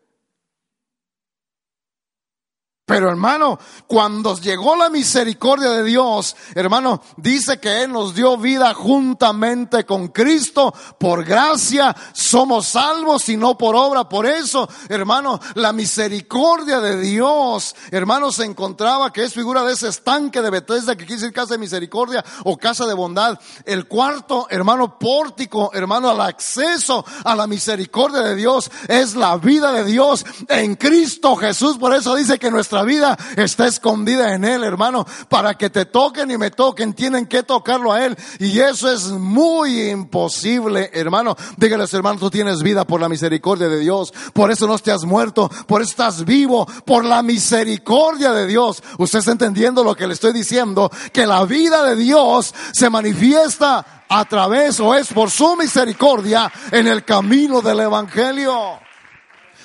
[2.92, 8.74] Pero hermano, cuando llegó la misericordia de Dios, hermano, dice que Él nos dio vida
[8.74, 10.74] juntamente con Cristo.
[10.98, 14.10] Por gracia somos salvos y no por obra.
[14.10, 19.88] Por eso, hermano, la misericordia de Dios, hermano, se encontraba que es figura de ese
[19.88, 23.40] estanque de Bethesda que quiere decir casa de misericordia o casa de bondad.
[23.64, 29.72] El cuarto, hermano, pórtico, hermano, al acceso a la misericordia de Dios es la vida
[29.72, 31.78] de Dios en Cristo Jesús.
[31.78, 35.06] Por eso dice que nuestra vida está escondida en Él, hermano.
[35.30, 38.18] Para que te toquen y me toquen, tienen que tocarlo a Él.
[38.40, 41.36] Y eso es muy imposible, hermano.
[41.58, 44.14] Dígales, hermano, tú tienes vida por la misericordia de Dios.
[44.34, 48.84] Por eso no te has muerto, por eso estás vivo, por la misericordia de Dios.
[48.98, 54.04] Usted está entendiendo lo que le estoy diciendo, que la vida de Dios se manifiesta
[54.10, 58.80] a través o es por su misericordia en el camino del Evangelio.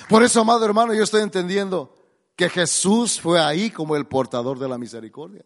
[0.07, 1.96] Por eso, amado hermano, yo estoy entendiendo
[2.37, 5.43] que Jesús fue ahí como el portador de la misericordia.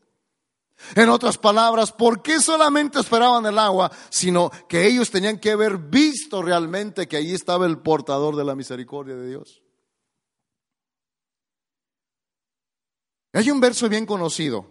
[0.93, 3.89] En otras palabras, ¿por qué solamente esperaban el agua?
[4.09, 8.55] Sino que ellos tenían que haber visto realmente que ahí estaba el portador de la
[8.55, 9.61] misericordia de Dios.
[13.33, 14.65] Hay un verso bien conocido.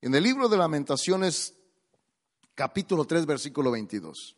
[0.00, 1.54] En el libro de lamentaciones,
[2.54, 4.36] capítulo 3, versículo 22.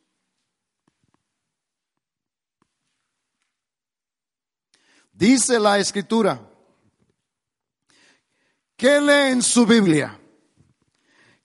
[5.15, 6.41] Dice la escritura,
[8.77, 10.21] ¿qué lee en su Biblia?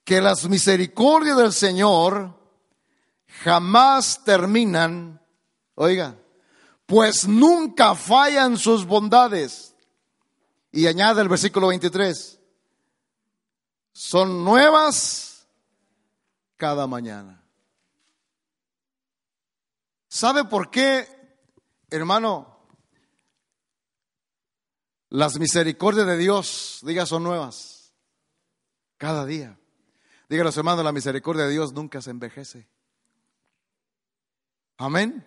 [0.03, 2.36] Que las misericordias del Señor
[3.43, 5.22] jamás terminan,
[5.76, 6.17] oiga,
[6.88, 9.76] pues nunca fallan sus bondades.
[10.72, 12.39] Y añade el versículo 23,
[13.93, 15.47] son nuevas
[16.57, 17.43] cada mañana.
[20.07, 21.07] ¿Sabe por qué,
[21.91, 22.59] hermano?
[25.10, 27.93] Las misericordias de Dios, diga, son nuevas.
[28.97, 29.60] Cada día.
[30.30, 32.68] Diga los hermanos, la misericordia de Dios nunca se envejece.
[34.78, 35.26] Amén.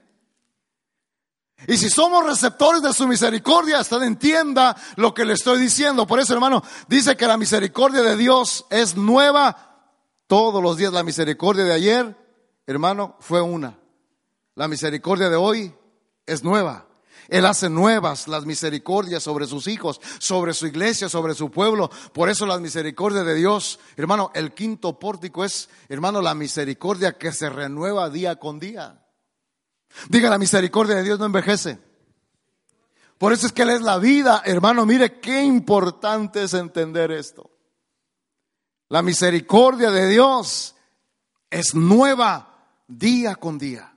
[1.66, 6.06] Y si somos receptores de su misericordia, usted entienda lo que le estoy diciendo.
[6.06, 9.90] Por eso, hermano, dice que la misericordia de Dios es nueva
[10.26, 10.92] todos los días.
[10.92, 12.16] La misericordia de ayer,
[12.66, 13.78] hermano, fue una.
[14.54, 15.74] La misericordia de hoy
[16.26, 16.86] es nueva.
[17.28, 21.90] Él hace nuevas las misericordias sobre sus hijos, sobre su iglesia, sobre su pueblo.
[22.12, 27.32] Por eso las misericordias de Dios, hermano, el quinto pórtico es, hermano, la misericordia que
[27.32, 29.04] se renueva día con día.
[30.08, 31.78] Diga, la misericordia de Dios no envejece.
[33.18, 34.84] Por eso es que Él es la vida, hermano.
[34.84, 37.50] Mire qué importante es entender esto.
[38.88, 40.74] La misericordia de Dios
[41.48, 42.52] es nueva
[42.88, 43.96] día con día,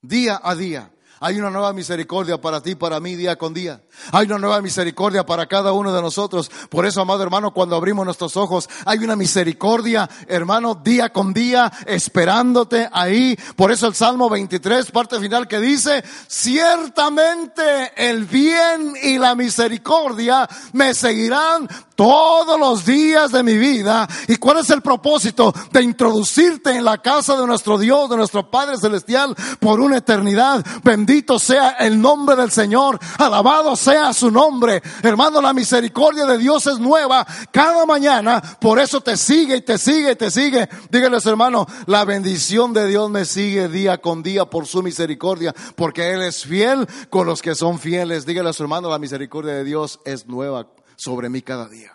[0.00, 0.92] día a día.
[1.24, 3.80] Hay una nueva misericordia para ti, para mí, día con día.
[4.10, 6.50] Hay una nueva misericordia para cada uno de nosotros.
[6.68, 11.72] Por eso, amado hermano, cuando abrimos nuestros ojos, hay una misericordia, hermano, día con día,
[11.86, 13.38] esperándote ahí.
[13.54, 20.48] Por eso el Salmo 23, parte final que dice, ciertamente el bien y la misericordia
[20.72, 21.68] me seguirán
[22.02, 24.08] todos los días de mi vida.
[24.26, 25.54] ¿Y cuál es el propósito?
[25.70, 30.66] De introducirte en la casa de nuestro Dios, de nuestro Padre Celestial, por una eternidad.
[30.82, 32.98] Bendito sea el nombre del Señor.
[33.18, 34.82] Alabado sea su nombre.
[35.04, 38.42] Hermano, la misericordia de Dios es nueva cada mañana.
[38.60, 40.68] Por eso te sigue y te sigue y te sigue.
[40.90, 45.54] Díganles, hermano, la bendición de Dios me sigue día con día por su misericordia.
[45.76, 48.26] Porque Él es fiel con los que son fieles.
[48.26, 51.91] Díganles, hermano, la misericordia de Dios es nueva sobre mí cada día.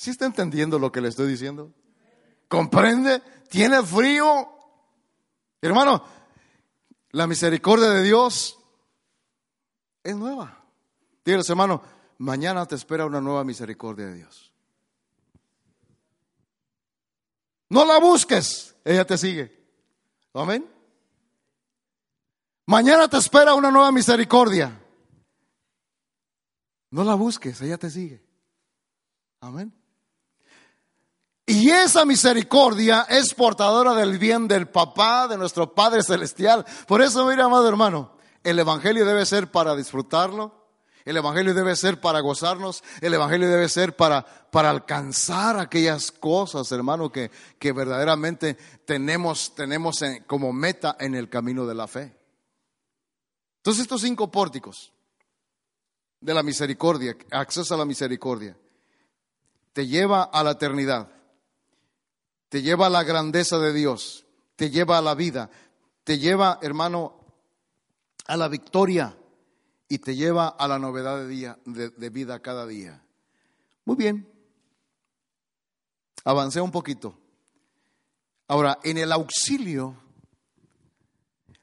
[0.00, 1.74] ¿Sí está entendiendo lo que le estoy diciendo?
[2.48, 3.20] ¿Comprende?
[3.50, 4.48] ¿Tiene frío?
[5.60, 6.02] Hermano,
[7.10, 8.58] la misericordia de Dios
[10.02, 10.64] es nueva.
[11.22, 11.82] Dígale, hermano,
[12.16, 14.54] mañana te espera una nueva misericordia de Dios.
[17.68, 19.54] No la busques, ella te sigue.
[20.32, 20.66] Amén.
[22.64, 24.80] Mañana te espera una nueva misericordia.
[26.90, 28.24] No la busques, ella te sigue.
[29.42, 29.74] Amén.
[31.50, 36.64] Y esa misericordia es portadora del bien del papá, de nuestro Padre Celestial.
[36.86, 38.12] Por eso, mira, amado hermano,
[38.44, 40.68] el Evangelio debe ser para disfrutarlo.
[41.04, 42.84] El Evangelio debe ser para gozarnos.
[43.00, 50.04] El Evangelio debe ser para, para alcanzar aquellas cosas, hermano, que, que verdaderamente tenemos, tenemos
[50.28, 52.16] como meta en el camino de la fe.
[53.56, 54.92] Entonces, estos cinco pórticos
[56.20, 58.56] de la misericordia, acceso a la misericordia,
[59.72, 61.10] te lleva a la eternidad,
[62.50, 64.26] te lleva a la grandeza de Dios,
[64.56, 65.50] te lleva a la vida,
[66.04, 67.24] te lleva, hermano,
[68.26, 69.16] a la victoria
[69.88, 73.02] y te lleva a la novedad de, día, de, vida cada día.
[73.86, 74.30] Muy bien,
[76.24, 77.18] avancé un poquito.
[78.46, 79.96] Ahora, en el auxilio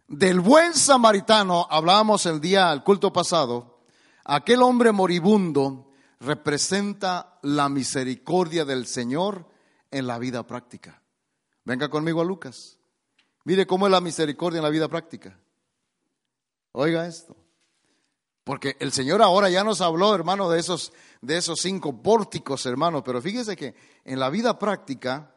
[0.08, 3.78] del buen samaritano, hablábamos el día, el culto pasado,
[4.30, 9.48] Aquel hombre moribundo representa la misericordia del Señor
[9.92, 11.02] en la vida práctica.
[11.64, 12.78] Venga conmigo a Lucas.
[13.44, 15.40] Mire cómo es la misericordia en la vida práctica.
[16.74, 17.36] Oiga esto.
[18.44, 23.04] Porque el Señor ahora ya nos habló, hermano, de esos, de esos cinco pórticos, hermano.
[23.04, 23.76] Pero fíjese que
[24.06, 25.36] en la vida práctica,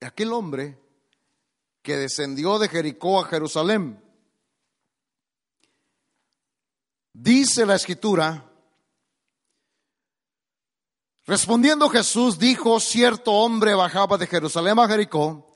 [0.00, 0.78] aquel hombre
[1.82, 4.02] que descendió de Jericó a Jerusalén,
[7.20, 8.47] Dice la escritura,
[11.28, 15.52] respondiendo Jesús dijo, cierto hombre bajaba de Jerusalén a Jericó,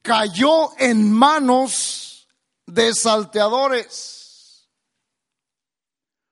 [0.00, 2.28] cayó en manos
[2.64, 4.70] de salteadores,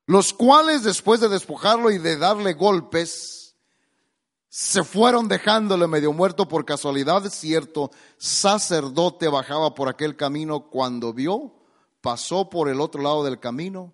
[0.07, 3.57] los cuales después de despojarlo y de darle golpes,
[4.49, 7.29] se fueron dejándole medio muerto por casualidad.
[7.29, 11.53] Cierto sacerdote bajaba por aquel camino cuando vio,
[12.01, 13.93] pasó por el otro lado del camino.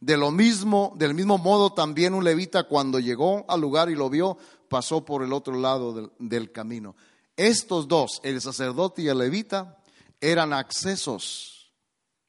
[0.00, 4.08] De lo mismo, del mismo modo también un levita cuando llegó al lugar y lo
[4.08, 4.38] vio,
[4.70, 6.96] pasó por el otro lado del, camino.
[7.36, 9.78] Estos dos, el sacerdote y el levita,
[10.18, 11.70] eran accesos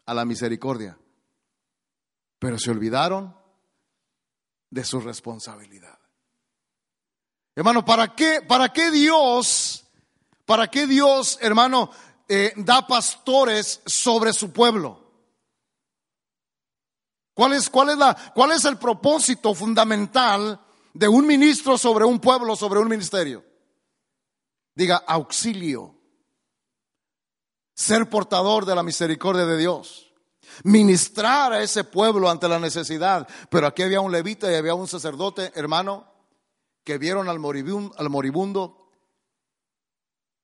[0.05, 0.97] a la misericordia,
[2.39, 3.34] pero se olvidaron
[4.69, 5.97] de su responsabilidad.
[7.55, 9.86] Hermano, ¿para qué, para qué Dios,
[10.45, 11.89] para qué Dios, hermano,
[12.28, 15.01] eh, da pastores sobre su pueblo?
[17.34, 20.60] ¿Cuál es, cuál, es la, ¿Cuál es el propósito fundamental
[20.94, 23.44] de un ministro sobre un pueblo, sobre un ministerio?
[24.76, 25.96] Diga, auxilio.
[27.74, 30.14] Ser portador de la misericordia de Dios.
[30.64, 33.28] Ministrar a ese pueblo ante la necesidad.
[33.50, 36.12] Pero aquí había un levita y había un sacerdote, hermano,
[36.84, 38.78] que vieron al moribundo, al moribundo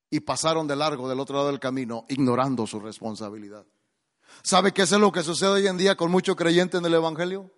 [0.09, 3.65] y pasaron de largo del otro lado del camino, ignorando su responsabilidad.
[4.43, 7.51] ¿Sabe qué es lo que sucede hoy en día con mucho creyente en el Evangelio?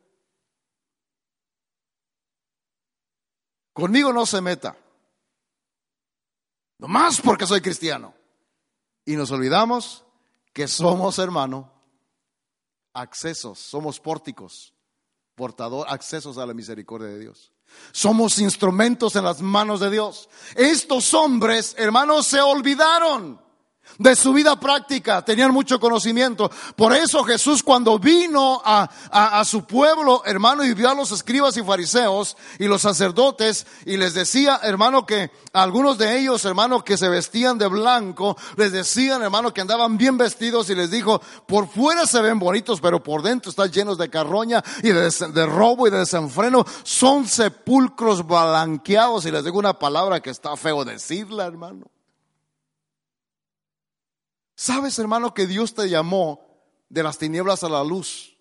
[3.74, 4.76] Conmigo no se meta.
[6.80, 8.13] Nomás porque soy cristiano.
[9.05, 10.03] Y nos olvidamos
[10.53, 11.72] que somos, hermano,
[12.93, 14.74] accesos, somos pórticos,
[15.36, 17.53] portador, accesos a la misericordia de Dios.
[17.91, 20.30] Somos instrumentos en las manos de Dios.
[20.55, 23.41] Estos hombres, hermanos, se olvidaron
[23.98, 26.50] de su vida práctica, tenían mucho conocimiento.
[26.76, 31.58] Por eso Jesús cuando vino a, a, su pueblo, hermano, y vio a los escribas
[31.58, 36.98] y fariseos y los sacerdotes, y les decía, hermano, que algunos de ellos, hermano, que
[36.98, 41.68] se vestían de blanco, les decían, hermano, que andaban bien vestidos y les dijo, por
[41.68, 45.88] fuera se ven bonitos, pero por dentro están llenos de carroña y de, de robo
[45.88, 46.66] y de desenfreno.
[46.84, 51.88] Son sepulcros blanqueados y les digo una palabra que está feo decirla, hermano.
[54.62, 56.41] ¿Sabes, hermano, que Dios te llamó
[56.89, 58.36] de las tinieblas a la luz?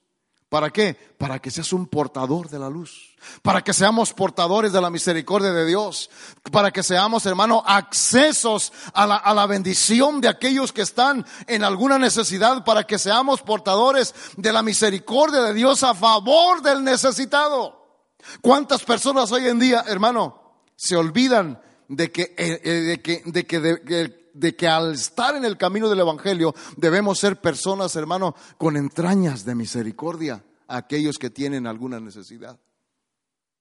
[0.49, 0.95] ¿Para qué?
[1.17, 3.17] Para que seas un portador de la luz.
[3.41, 6.11] Para que seamos portadores de la misericordia de Dios.
[6.51, 11.63] Para que seamos, hermano, accesos a la, a la, bendición de aquellos que están en
[11.63, 12.65] alguna necesidad.
[12.65, 18.11] Para que seamos portadores de la misericordia de Dios a favor del necesitado.
[18.41, 23.47] ¿Cuántas personas hoy en día, hermano, se olvidan de que, eh, eh, de que, de
[23.47, 27.97] que, de, de, de que al estar en el camino del Evangelio debemos ser personas,
[27.97, 32.59] hermano, con entrañas de misericordia a aquellos que tienen alguna necesidad.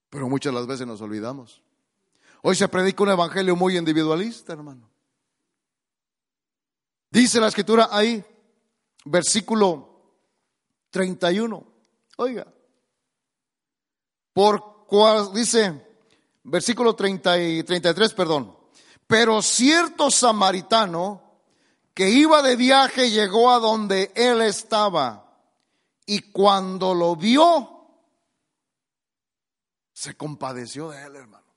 [0.10, 1.64] Pero muchas las veces nos olvidamos.
[2.44, 4.88] Hoy se predica un Evangelio muy individualista, hermano.
[7.10, 8.24] Dice la escritura ahí,
[9.06, 10.14] versículo
[10.92, 11.66] 31.
[12.18, 12.48] Oiga,
[14.32, 15.88] por cual, dice,
[16.44, 18.57] versículo 30 y 33, perdón.
[19.08, 21.24] Pero cierto samaritano
[21.94, 25.28] que iba de viaje llegó a donde él estaba
[26.06, 27.78] y cuando lo vio,
[29.94, 31.48] se compadeció de él, hermano.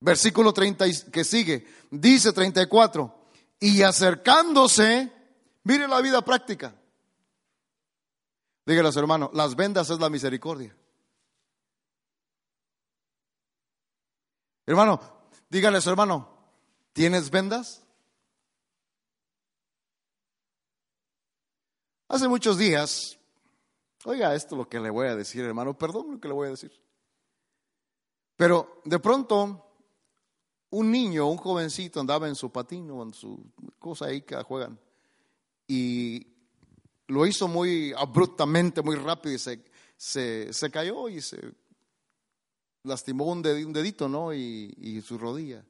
[0.00, 3.14] Versículo 30 que sigue, dice 34,
[3.60, 5.12] y acercándose,
[5.64, 6.74] mire la vida práctica.
[8.64, 10.74] Dígale a su hermano, las vendas es la misericordia.
[14.64, 15.19] Hermano,
[15.50, 16.28] Dígale a su hermano,
[16.92, 17.82] ¿tienes vendas?
[22.06, 23.18] Hace muchos días,
[24.04, 26.50] oiga esto lo que le voy a decir, hermano, perdón lo que le voy a
[26.50, 26.72] decir.
[28.36, 29.66] Pero de pronto,
[30.70, 33.44] un niño, un jovencito andaba en su patino, en su
[33.80, 34.78] cosa ahí que juegan,
[35.66, 36.28] y
[37.08, 39.64] lo hizo muy abruptamente, muy rápido, y se,
[39.96, 41.40] se, se cayó y se
[42.82, 44.32] lastimó un, dedito, ¿no?
[44.32, 45.64] Y, su rodilla.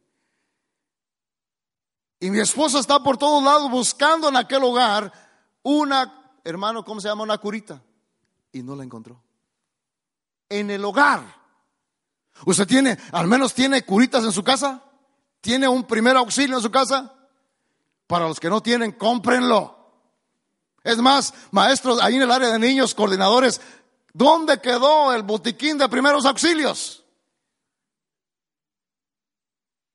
[2.19, 5.13] Y mi esposa está por todos lados buscando en aquel hogar
[5.63, 7.23] una, hermano, ¿cómo se llama?
[7.23, 7.83] Una curita.
[8.53, 9.23] Y no la encontró.
[10.49, 11.23] En el hogar.
[12.45, 14.83] ¿Usted tiene, al menos tiene curitas en su casa?
[15.41, 17.15] ¿Tiene un primer auxilio en su casa?
[18.07, 19.77] Para los que no tienen, cómprenlo.
[20.83, 23.61] Es más, maestros, ahí en el área de niños, coordinadores,
[24.13, 27.00] ¿dónde quedó el botiquín de primeros auxilios?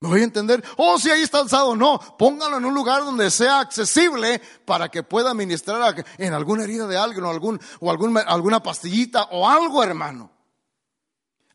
[0.00, 0.62] ¿Me voy a entender?
[0.76, 1.74] Oh, si ahí está alzado.
[1.74, 6.86] No, póngalo en un lugar donde sea accesible para que pueda ministrar en alguna herida
[6.86, 10.30] de alguien o, algún, o alguna pastillita o algo, hermano.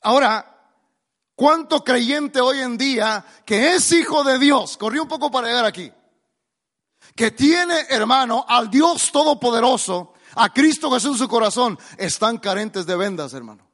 [0.01, 0.71] Ahora,
[1.35, 4.75] ¿cuánto creyente hoy en día que es hijo de Dios?
[4.77, 5.91] Corrí un poco para llegar aquí.
[7.15, 12.95] que tiene, hermano, al Dios Todopoderoso, a Cristo Jesús en su corazón, están carentes de
[12.95, 13.70] vendas, hermano.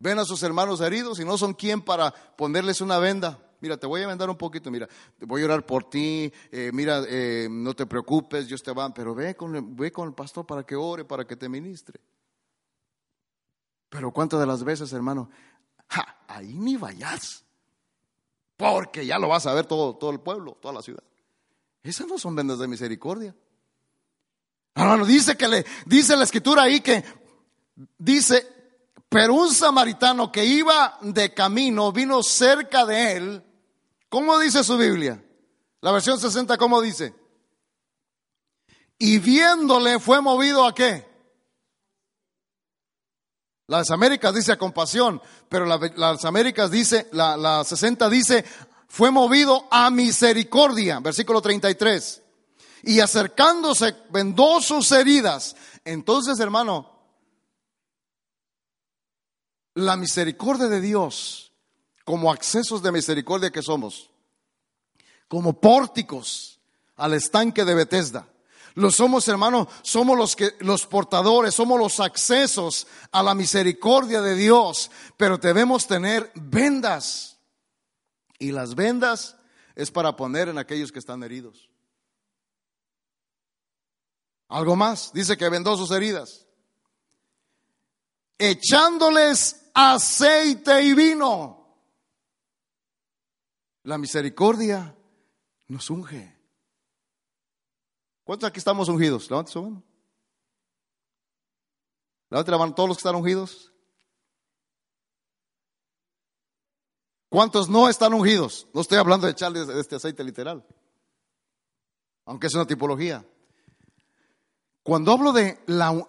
[0.00, 3.38] Ven a sus hermanos heridos y no son quien para ponerles una venda.
[3.60, 4.88] Mira, te voy a vendar un poquito, mira,
[5.20, 9.14] voy a orar por ti, eh, mira, eh, no te preocupes, Dios te va, pero
[9.14, 12.00] ve con, ve con el pastor para que ore, para que te ministre.
[13.88, 15.28] Pero cuántas de las veces, hermano,
[16.28, 17.44] ahí ni vayas,
[18.56, 21.02] porque ya lo vas a ver todo, todo el pueblo, toda la ciudad.
[21.82, 23.34] Esas no son vendas de misericordia.
[24.74, 27.02] Hermano, dice que le, dice la escritura ahí que,
[27.98, 28.57] dice,
[29.08, 33.44] pero un samaritano que iba de camino vino cerca de él.
[34.08, 35.22] ¿Cómo dice su Biblia?
[35.80, 37.14] La versión 60, ¿cómo dice?
[38.98, 41.06] Y viéndole fue movido a qué?
[43.68, 48.44] Las Américas dice a compasión, pero las Américas dice, la, la 60 dice,
[48.88, 52.22] fue movido a misericordia, versículo 33.
[52.84, 55.54] Y acercándose vendó sus heridas.
[55.84, 56.97] Entonces, hermano,
[59.78, 61.52] la misericordia de Dios,
[62.04, 64.10] como accesos de misericordia que somos,
[65.28, 66.58] como pórticos
[66.96, 68.28] al estanque de Bethesda.
[68.74, 74.34] Los somos, hermano, somos los que los portadores, somos los accesos a la misericordia de
[74.34, 77.38] Dios, pero debemos tener vendas.
[78.38, 79.36] Y las vendas
[79.74, 81.68] es para poner en aquellos que están heridos.
[84.48, 86.46] Algo más, dice que vendó sus heridas,
[88.38, 91.56] echándoles aceite y vino.
[93.84, 94.96] La misericordia
[95.68, 96.36] nos unge.
[98.24, 99.30] ¿Cuántos aquí estamos ungidos?
[99.30, 99.84] Levante su mano.
[102.28, 103.72] Levante la mano todos los que están ungidos.
[107.28, 108.66] ¿Cuántos no están ungidos?
[108.74, 110.66] No estoy hablando de echarles este aceite literal,
[112.24, 113.24] aunque es una tipología.
[114.82, 115.60] Cuando hablo de,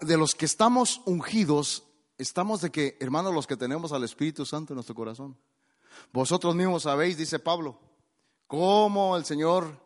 [0.02, 1.89] de los que estamos ungidos,
[2.20, 5.36] estamos de que, hermanos, los que tenemos al Espíritu Santo en nuestro corazón.
[6.14, 7.80] Vosotros mismos sabéis, dice Pablo,
[8.46, 9.82] cómo el Señor,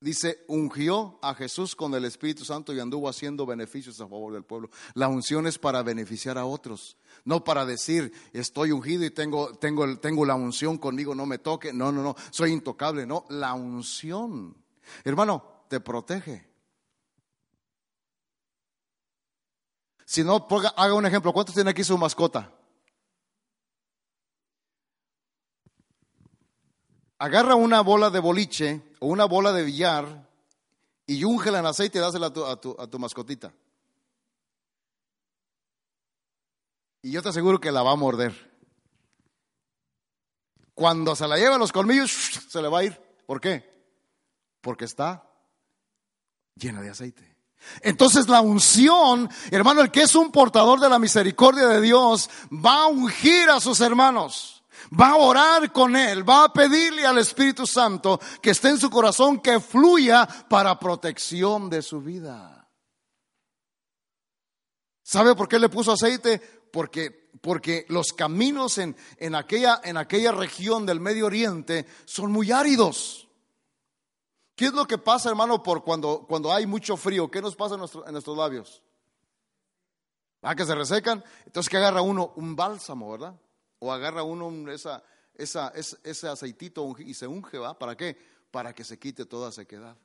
[0.00, 4.44] dice, ungió a Jesús con el Espíritu Santo y anduvo haciendo beneficios a favor del
[4.44, 4.70] pueblo.
[4.94, 9.98] La unción es para beneficiar a otros, no para decir, estoy ungido y tengo, tengo,
[9.98, 11.72] tengo la unción conmigo, no me toque.
[11.72, 13.06] No, no, no, soy intocable.
[13.06, 14.56] No, la unción,
[15.04, 16.47] hermano, te protege.
[20.08, 21.34] Si no, haga un ejemplo.
[21.34, 22.50] ¿Cuántos tiene aquí su mascota?
[27.18, 30.26] Agarra una bola de boliche o una bola de billar
[31.04, 32.42] y úngela en aceite y dásela a tu,
[32.80, 33.52] a tu mascotita.
[37.02, 38.32] Y yo te aseguro que la va a morder.
[40.72, 42.10] Cuando se la lleva a los colmillos,
[42.48, 42.98] se le va a ir.
[43.26, 43.62] ¿Por qué?
[44.62, 45.30] Porque está
[46.54, 47.37] llena de aceite.
[47.82, 52.84] Entonces la unción, hermano, el que es un portador de la misericordia de Dios, va
[52.84, 54.64] a ungir a sus hermanos,
[54.98, 58.90] va a orar con él, va a pedirle al Espíritu Santo que esté en su
[58.90, 62.68] corazón, que fluya para protección de su vida.
[65.02, 66.38] ¿Sabe por qué le puso aceite?
[66.70, 72.52] Porque, porque los caminos en, en, aquella, en aquella región del Medio Oriente son muy
[72.52, 73.27] áridos.
[74.58, 77.30] ¿Qué es lo que pasa, hermano, por cuando, cuando hay mucho frío?
[77.30, 78.82] ¿Qué nos pasa en, nuestros labios?
[80.42, 81.22] ¿Ah, que se resecan?
[81.46, 82.32] Entonces, que agarra uno?
[82.34, 83.40] Un bálsamo, ¿verdad?
[83.78, 85.04] O agarra uno esa,
[85.34, 87.78] esa, ese, aceitito y se unge, ¿va?
[87.78, 88.18] ¿Para qué?
[88.50, 89.96] Para que se quite toda sequedad.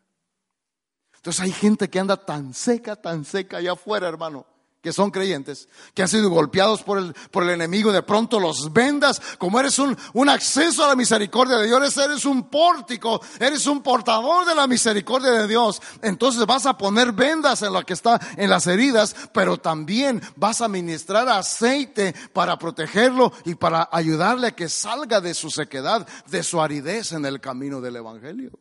[1.16, 4.46] Entonces hay gente que anda tan seca, tan seca allá afuera, hermano,
[4.84, 8.74] que son creyentes, que han sido golpeados por el, por el enemigo, de pronto los
[8.74, 13.66] vendas, como eres un, un acceso a la misericordia de Dios, eres un pórtico, eres
[13.66, 17.94] un portador de la misericordia de Dios, entonces vas a poner vendas en lo que
[17.94, 24.48] está en las heridas, pero también vas a ministrar aceite para protegerlo y para ayudarle
[24.48, 28.52] a que salga de su sequedad, de su aridez en el camino del Evangelio.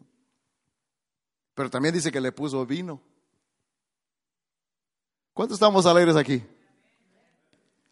[1.56, 3.11] Pero también dice que le puso vino.
[5.34, 6.42] ¿Cuántos estamos alegres aquí?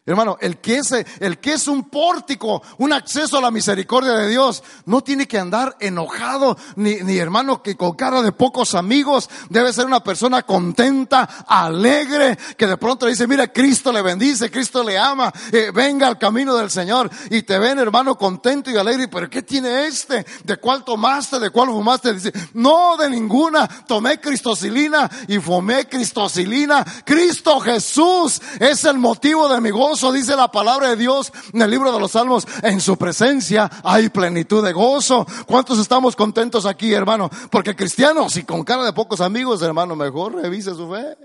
[0.03, 4.29] Hermano, el que, es, el que es un pórtico, un acceso a la misericordia de
[4.29, 9.29] Dios, no tiene que andar enojado, ni, ni hermano que con cara de pocos amigos,
[9.49, 14.83] debe ser una persona contenta, alegre, que de pronto dice, mira, Cristo le bendice, Cristo
[14.83, 19.07] le ama, eh, venga al camino del Señor, y te ven hermano contento y alegre,
[19.07, 20.25] pero ¿qué tiene este?
[20.43, 21.37] ¿De cuál tomaste?
[21.37, 22.11] ¿De cuál fumaste?
[22.15, 29.61] Dice, no, de ninguna, tomé cristocilina y fumé cristocilina, Cristo Jesús es el motivo de
[29.61, 32.47] mi gozo dice la palabra de Dios en el libro de los Salmos.
[32.63, 35.25] En su presencia hay plenitud de gozo.
[35.45, 37.29] ¿Cuántos estamos contentos aquí, hermano?
[37.49, 41.17] Porque cristianos y con cara de pocos amigos, hermano, mejor revise su fe.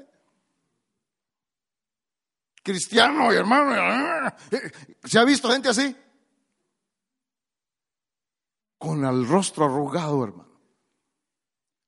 [2.63, 4.35] Cristiano y hermano,
[5.05, 5.95] ¿se ha visto gente así?
[8.79, 10.61] Con el rostro arrugado, hermano.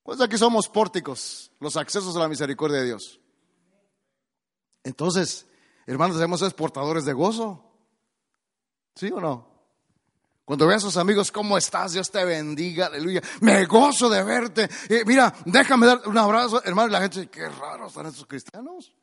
[0.05, 3.21] Pues aquí somos pórticos, los accesos a la misericordia de Dios.
[4.85, 5.48] Entonces,
[5.93, 7.65] hermanos, debemos ser portadores de gozo.
[8.95, 9.49] ¿Sí o no?
[10.45, 11.93] Cuando ve a sus amigos, ¿cómo estás?
[11.93, 13.21] Dios te bendiga, aleluya.
[13.43, 14.69] Me gozo de verte.
[15.05, 16.89] mira, déjame dar un abrazo, hermano.
[16.89, 18.95] Y la gente dice, qué raros están estos cristianos.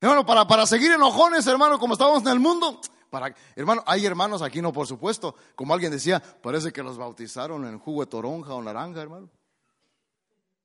[0.00, 2.80] Hermano, para, para seguir enojones, hermano, como estábamos en el mundo.
[3.10, 5.36] Para, hermano, hay hermanos aquí, no, por supuesto.
[5.54, 9.30] Como alguien decía, parece que los bautizaron en jugo de toronja o naranja, hermano.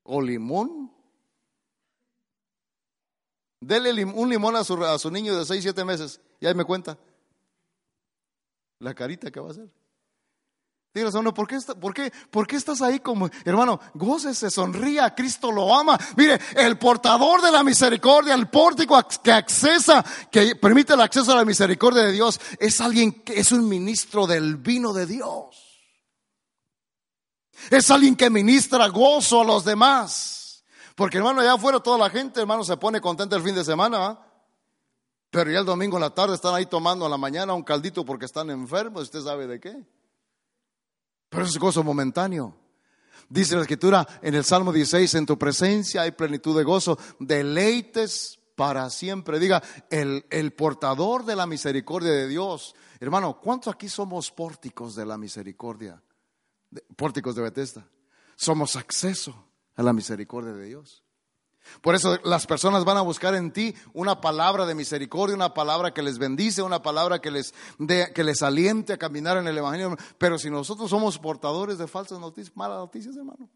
[0.03, 0.91] O limón.
[3.61, 6.63] Dele un limón a su, a su niño de 6, 7 meses y ahí me
[6.63, 6.97] cuenta
[8.79, 9.69] la carita que va a hacer.
[10.93, 13.79] Dígale a uno, ¿por qué, por, qué, ¿por qué estás ahí como, hermano?
[13.93, 15.99] Gócese, sonría, Cristo lo ama.
[16.17, 21.35] Mire, el portador de la misericordia, el pórtico que accesa, que permite el acceso a
[21.35, 25.69] la misericordia de Dios, es alguien que es un ministro del vino de Dios.
[27.69, 30.38] Es alguien que ministra gozo a los demás.
[30.99, 34.19] Porque hermano, allá afuera toda la gente, hermano, se pone contenta el fin de semana.
[35.29, 38.03] Pero ya el domingo en la tarde están ahí tomando a la mañana un caldito
[38.03, 39.03] porque están enfermos.
[39.03, 39.81] ¿Usted sabe de qué?
[41.29, 42.53] Pero es gozo momentáneo.
[43.29, 48.37] Dice la escritura en el Salmo 16, en tu presencia hay plenitud de gozo, deleites
[48.57, 49.39] para siempre.
[49.39, 52.75] Diga, el, el portador de la misericordia de Dios.
[52.99, 56.03] Hermano, ¿cuántos aquí somos pórticos de la misericordia?
[56.97, 57.87] pórticos de Bethesda.
[58.35, 59.48] Somos acceso
[59.79, 61.05] a la misericordia de Dios.
[61.81, 65.93] Por eso las personas van a buscar en ti una palabra de misericordia, una palabra
[65.93, 67.53] que les bendice, una palabra que les,
[68.13, 69.95] que les aliente a caminar en el Evangelio.
[70.17, 73.49] Pero si nosotros somos portadores de falsas noticias, malas noticias, hermano.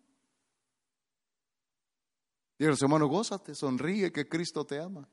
[2.58, 5.10] Dígale, hermano, gózate, sonríe que Cristo te ama.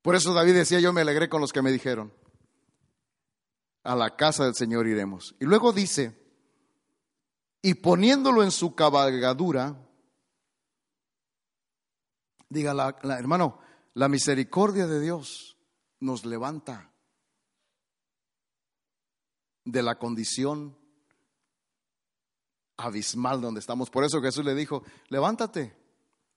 [0.00, 2.14] Por eso David decía, yo me alegré con los que me dijeron,
[3.82, 5.34] a la casa del Señor iremos.
[5.38, 6.23] Y luego dice,
[7.64, 9.74] y poniéndolo en su cabalgadura,
[12.50, 13.58] diga hermano,
[13.94, 15.56] la misericordia de Dios
[15.98, 16.92] nos levanta
[19.64, 20.76] de la condición
[22.76, 23.88] abismal donde estamos.
[23.88, 25.74] Por eso Jesús le dijo, levántate,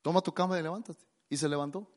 [0.02, 1.04] toma tu cama y levántate.
[1.30, 1.92] Y se levantó.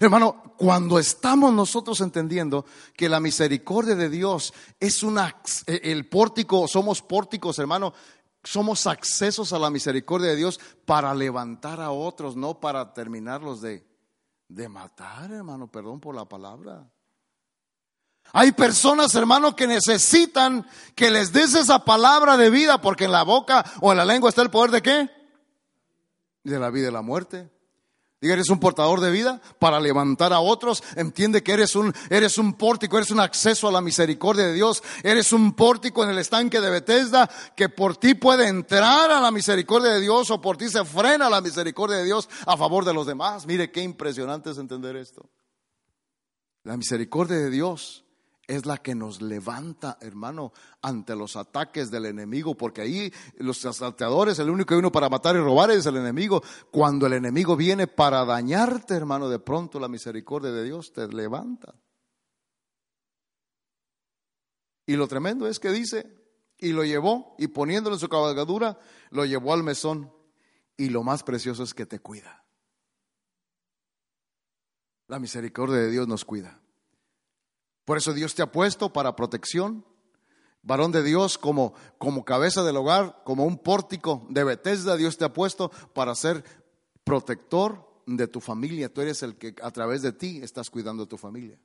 [0.00, 2.64] Hermano, cuando estamos nosotros entendiendo
[2.96, 7.92] que la misericordia de Dios es una, el pórtico, somos pórticos, hermano,
[8.44, 13.86] somos accesos a la misericordia de Dios para levantar a otros, no para terminarlos de,
[14.48, 16.86] de matar, hermano, perdón por la palabra.
[18.32, 23.22] Hay personas, hermano, que necesitan que les des esa palabra de vida, porque en la
[23.22, 25.10] boca o en la lengua está el poder de qué?
[26.42, 27.50] De la vida y la muerte.
[28.24, 30.82] Diga, eres un portador de vida para levantar a otros.
[30.96, 34.82] Entiende que eres un, eres un pórtico, eres un acceso a la misericordia de Dios.
[35.02, 39.30] Eres un pórtico en el estanque de Bethesda que por ti puede entrar a la
[39.30, 42.94] misericordia de Dios o por ti se frena la misericordia de Dios a favor de
[42.94, 43.44] los demás.
[43.44, 45.28] Mire qué impresionante es entender esto.
[46.62, 48.03] La misericordia de Dios
[48.46, 54.38] es la que nos levanta, hermano, ante los ataques del enemigo, porque ahí los asaltadores,
[54.38, 56.42] el único que vino para matar y robar es el enemigo.
[56.70, 61.74] Cuando el enemigo viene para dañarte, hermano, de pronto la misericordia de Dios te levanta.
[64.86, 66.24] Y lo tremendo es que dice,
[66.58, 68.78] y lo llevó, y poniéndolo en su cabalgadura,
[69.10, 70.12] lo llevó al mesón.
[70.76, 72.44] Y lo más precioso es que te cuida.
[75.06, 76.63] La misericordia de Dios nos cuida.
[77.84, 79.84] Por eso Dios te ha puesto para protección.
[80.62, 85.26] Varón de Dios, como, como cabeza del hogar, como un pórtico de Bethesda, Dios te
[85.26, 86.42] ha puesto para ser
[87.04, 88.92] protector de tu familia.
[88.92, 91.58] Tú eres el que a través de ti estás cuidando a tu familia.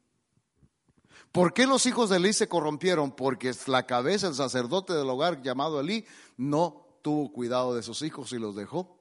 [1.32, 3.12] ¿Por qué los hijos de Elí se corrompieron?
[3.12, 6.06] Porque la cabeza, el sacerdote del hogar llamado Elí,
[6.38, 8.99] no tuvo cuidado de sus hijos y los dejó.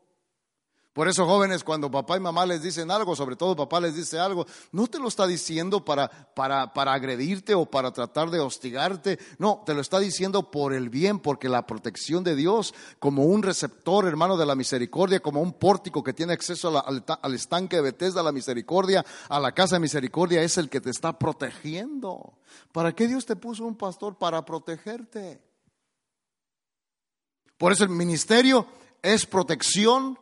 [0.99, 4.18] Por eso, jóvenes, cuando papá y mamá les dicen algo, sobre todo papá les dice
[4.18, 9.16] algo, no te lo está diciendo para, para, para agredirte o para tratar de hostigarte,
[9.38, 13.44] no, te lo está diciendo por el bien, porque la protección de Dios, como un
[13.44, 17.82] receptor, hermano, de la misericordia, como un pórtico que tiene acceso al, al estanque de
[17.82, 22.32] Bethesda, la misericordia, a la casa de misericordia, es el que te está protegiendo.
[22.72, 24.18] ¿Para qué Dios te puso un pastor?
[24.18, 25.40] Para protegerte.
[27.57, 28.66] Por eso el ministerio
[29.01, 30.18] es protección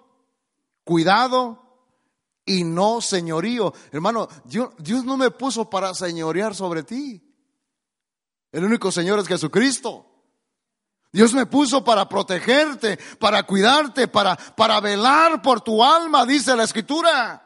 [0.86, 1.62] cuidado
[2.44, 3.74] y no señorío.
[3.90, 7.20] Hermano, Dios, Dios no me puso para señorear sobre ti.
[8.52, 10.06] El único Señor es Jesucristo.
[11.12, 16.64] Dios me puso para protegerte, para cuidarte, para, para velar por tu alma, dice la
[16.64, 17.45] Escritura.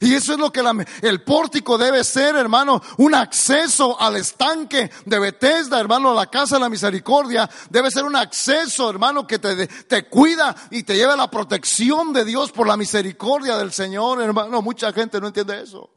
[0.00, 0.62] Y eso es lo que
[1.02, 6.56] el pórtico debe ser, hermano, un acceso al estanque de Bethesda, hermano, a la casa
[6.56, 7.48] de la misericordia.
[7.70, 12.12] Debe ser un acceso, hermano, que te, te cuida y te lleva a la protección
[12.12, 14.62] de Dios por la misericordia del Señor, hermano.
[14.62, 15.90] Mucha gente no entiende eso.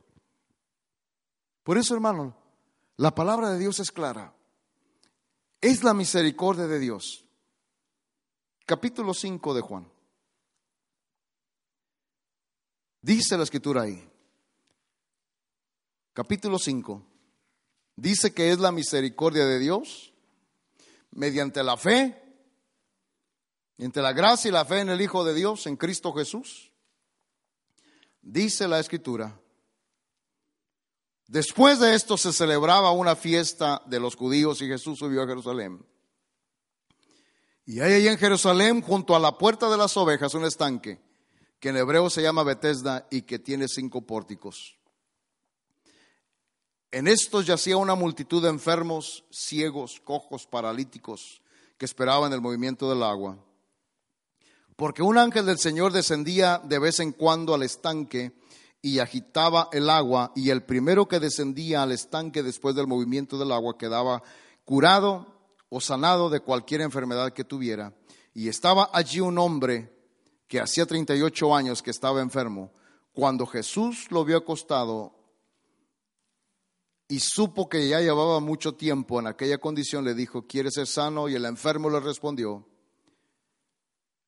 [1.63, 2.35] Por eso, hermano,
[2.97, 4.33] la palabra de Dios es clara.
[5.61, 7.25] Es la misericordia de Dios.
[8.65, 9.94] Capítulo 5 de Juan.
[13.05, 14.03] Dice la escritura ahí,
[16.11, 17.05] capítulo 5,
[17.95, 20.11] dice que es la misericordia de Dios
[21.11, 22.19] mediante la fe,
[23.77, 26.71] entre la gracia y la fe en el Hijo de Dios, en Cristo Jesús.
[28.23, 29.39] Dice la escritura,
[31.27, 35.85] después de esto se celebraba una fiesta de los judíos y Jesús subió a Jerusalén.
[37.67, 41.04] Y hay ahí en Jerusalén, junto a la puerta de las ovejas, un estanque
[41.65, 44.77] que en hebreo se llama Bethesda y que tiene cinco pórticos.
[46.91, 51.41] En estos yacía una multitud de enfermos, ciegos, cojos, paralíticos,
[51.79, 53.43] que esperaban el movimiento del agua.
[54.75, 58.39] Porque un ángel del Señor descendía de vez en cuando al estanque
[58.79, 63.51] y agitaba el agua, y el primero que descendía al estanque después del movimiento del
[63.51, 64.21] agua quedaba
[64.65, 67.91] curado o sanado de cualquier enfermedad que tuviera.
[68.35, 69.94] Y estaba allí un hombre
[70.55, 72.71] que hacía 38 años que estaba enfermo,
[73.11, 75.13] cuando Jesús lo vio acostado
[77.09, 81.27] y supo que ya llevaba mucho tiempo en aquella condición, le dijo, ¿quieres ser sano?
[81.27, 82.65] Y el enfermo le respondió,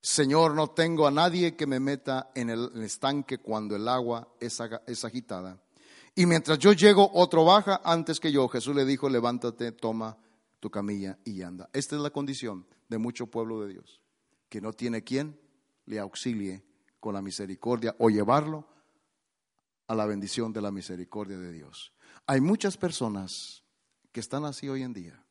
[0.01, 4.59] Señor, no tengo a nadie que me meta en el estanque cuando el agua es,
[5.05, 5.63] agitada.
[6.13, 8.49] Y mientras yo llego, otro baja antes que yo.
[8.49, 10.17] Jesús le dijo, levántate, toma
[10.59, 11.69] tu camilla y anda.
[11.71, 14.01] Esta es la condición de mucho pueblo de Dios,
[14.49, 15.46] que no tiene quien
[15.87, 16.63] le auxilie
[16.99, 18.67] con la misericordia o llevarlo
[19.87, 21.93] a la bendición de la misericordia de Dios.
[22.27, 23.63] Hay muchas personas
[24.11, 25.23] que están así hoy en día.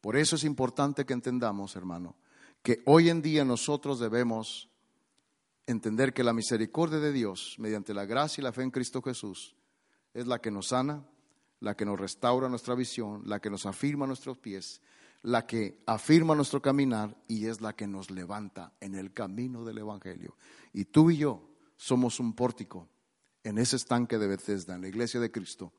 [0.00, 2.16] Por eso es importante que entendamos, hermano,
[2.62, 4.68] que hoy en día nosotros debemos
[5.66, 9.56] entender que la misericordia de Dios, mediante la gracia y la fe en Cristo Jesús,
[10.14, 11.04] es la que nos sana,
[11.60, 14.80] la que nos restaura nuestra visión, la que nos afirma nuestros pies,
[15.26, 19.78] la que afirma nuestro caminar y es la que nos levanta en el camino del
[19.78, 20.36] Evangelio.
[20.72, 22.88] Y tú y yo somos un pórtico
[23.42, 25.72] en ese estanque de Bethesda, en la iglesia de Cristo,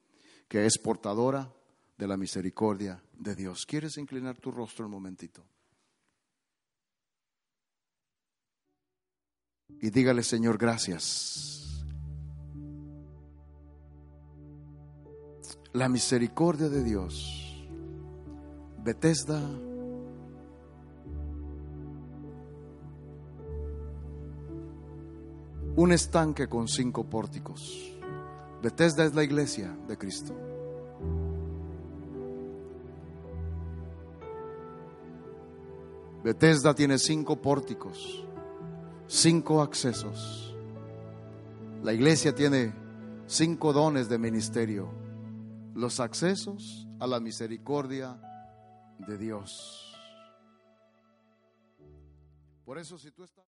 [0.49, 1.49] que es portadora
[1.97, 3.65] de la misericordia de Dios.
[3.65, 5.45] ¿Quieres inclinar tu rostro un momentito?
[9.69, 11.85] Y dígale, Señor, gracias.
[15.71, 17.46] La misericordia de Dios
[18.87, 19.41] Bethesda.
[25.75, 27.99] Un estanque con cinco pórticos.
[28.63, 30.33] Bethesda es la iglesia de Cristo.
[36.23, 38.25] Bethesda tiene cinco pórticos,
[39.05, 40.55] cinco accesos.
[41.83, 42.73] La iglesia tiene
[43.25, 44.87] cinco dones de ministerio.
[45.75, 48.21] Los accesos a la misericordia
[48.99, 49.95] de Dios.
[52.65, 53.45] Por eso si tú estás...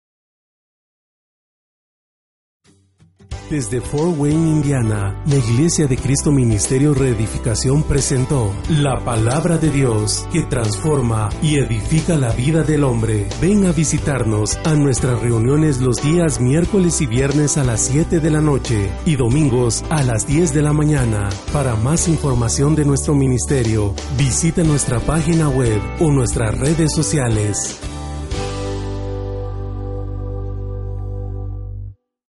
[3.50, 10.28] Desde Fort Wayne, Indiana, la Iglesia de Cristo Ministerio Reedificación presentó la palabra de Dios
[10.34, 13.30] que transforma y edifica la vida del hombre.
[13.42, 18.30] Ven a visitarnos a nuestras reuniones los días miércoles y viernes a las 7 de
[18.30, 21.30] la noche y domingos a las 10 de la mañana.
[21.54, 27.80] Para más información de nuestro ministerio, visita nuestra página web o nuestras redes sociales.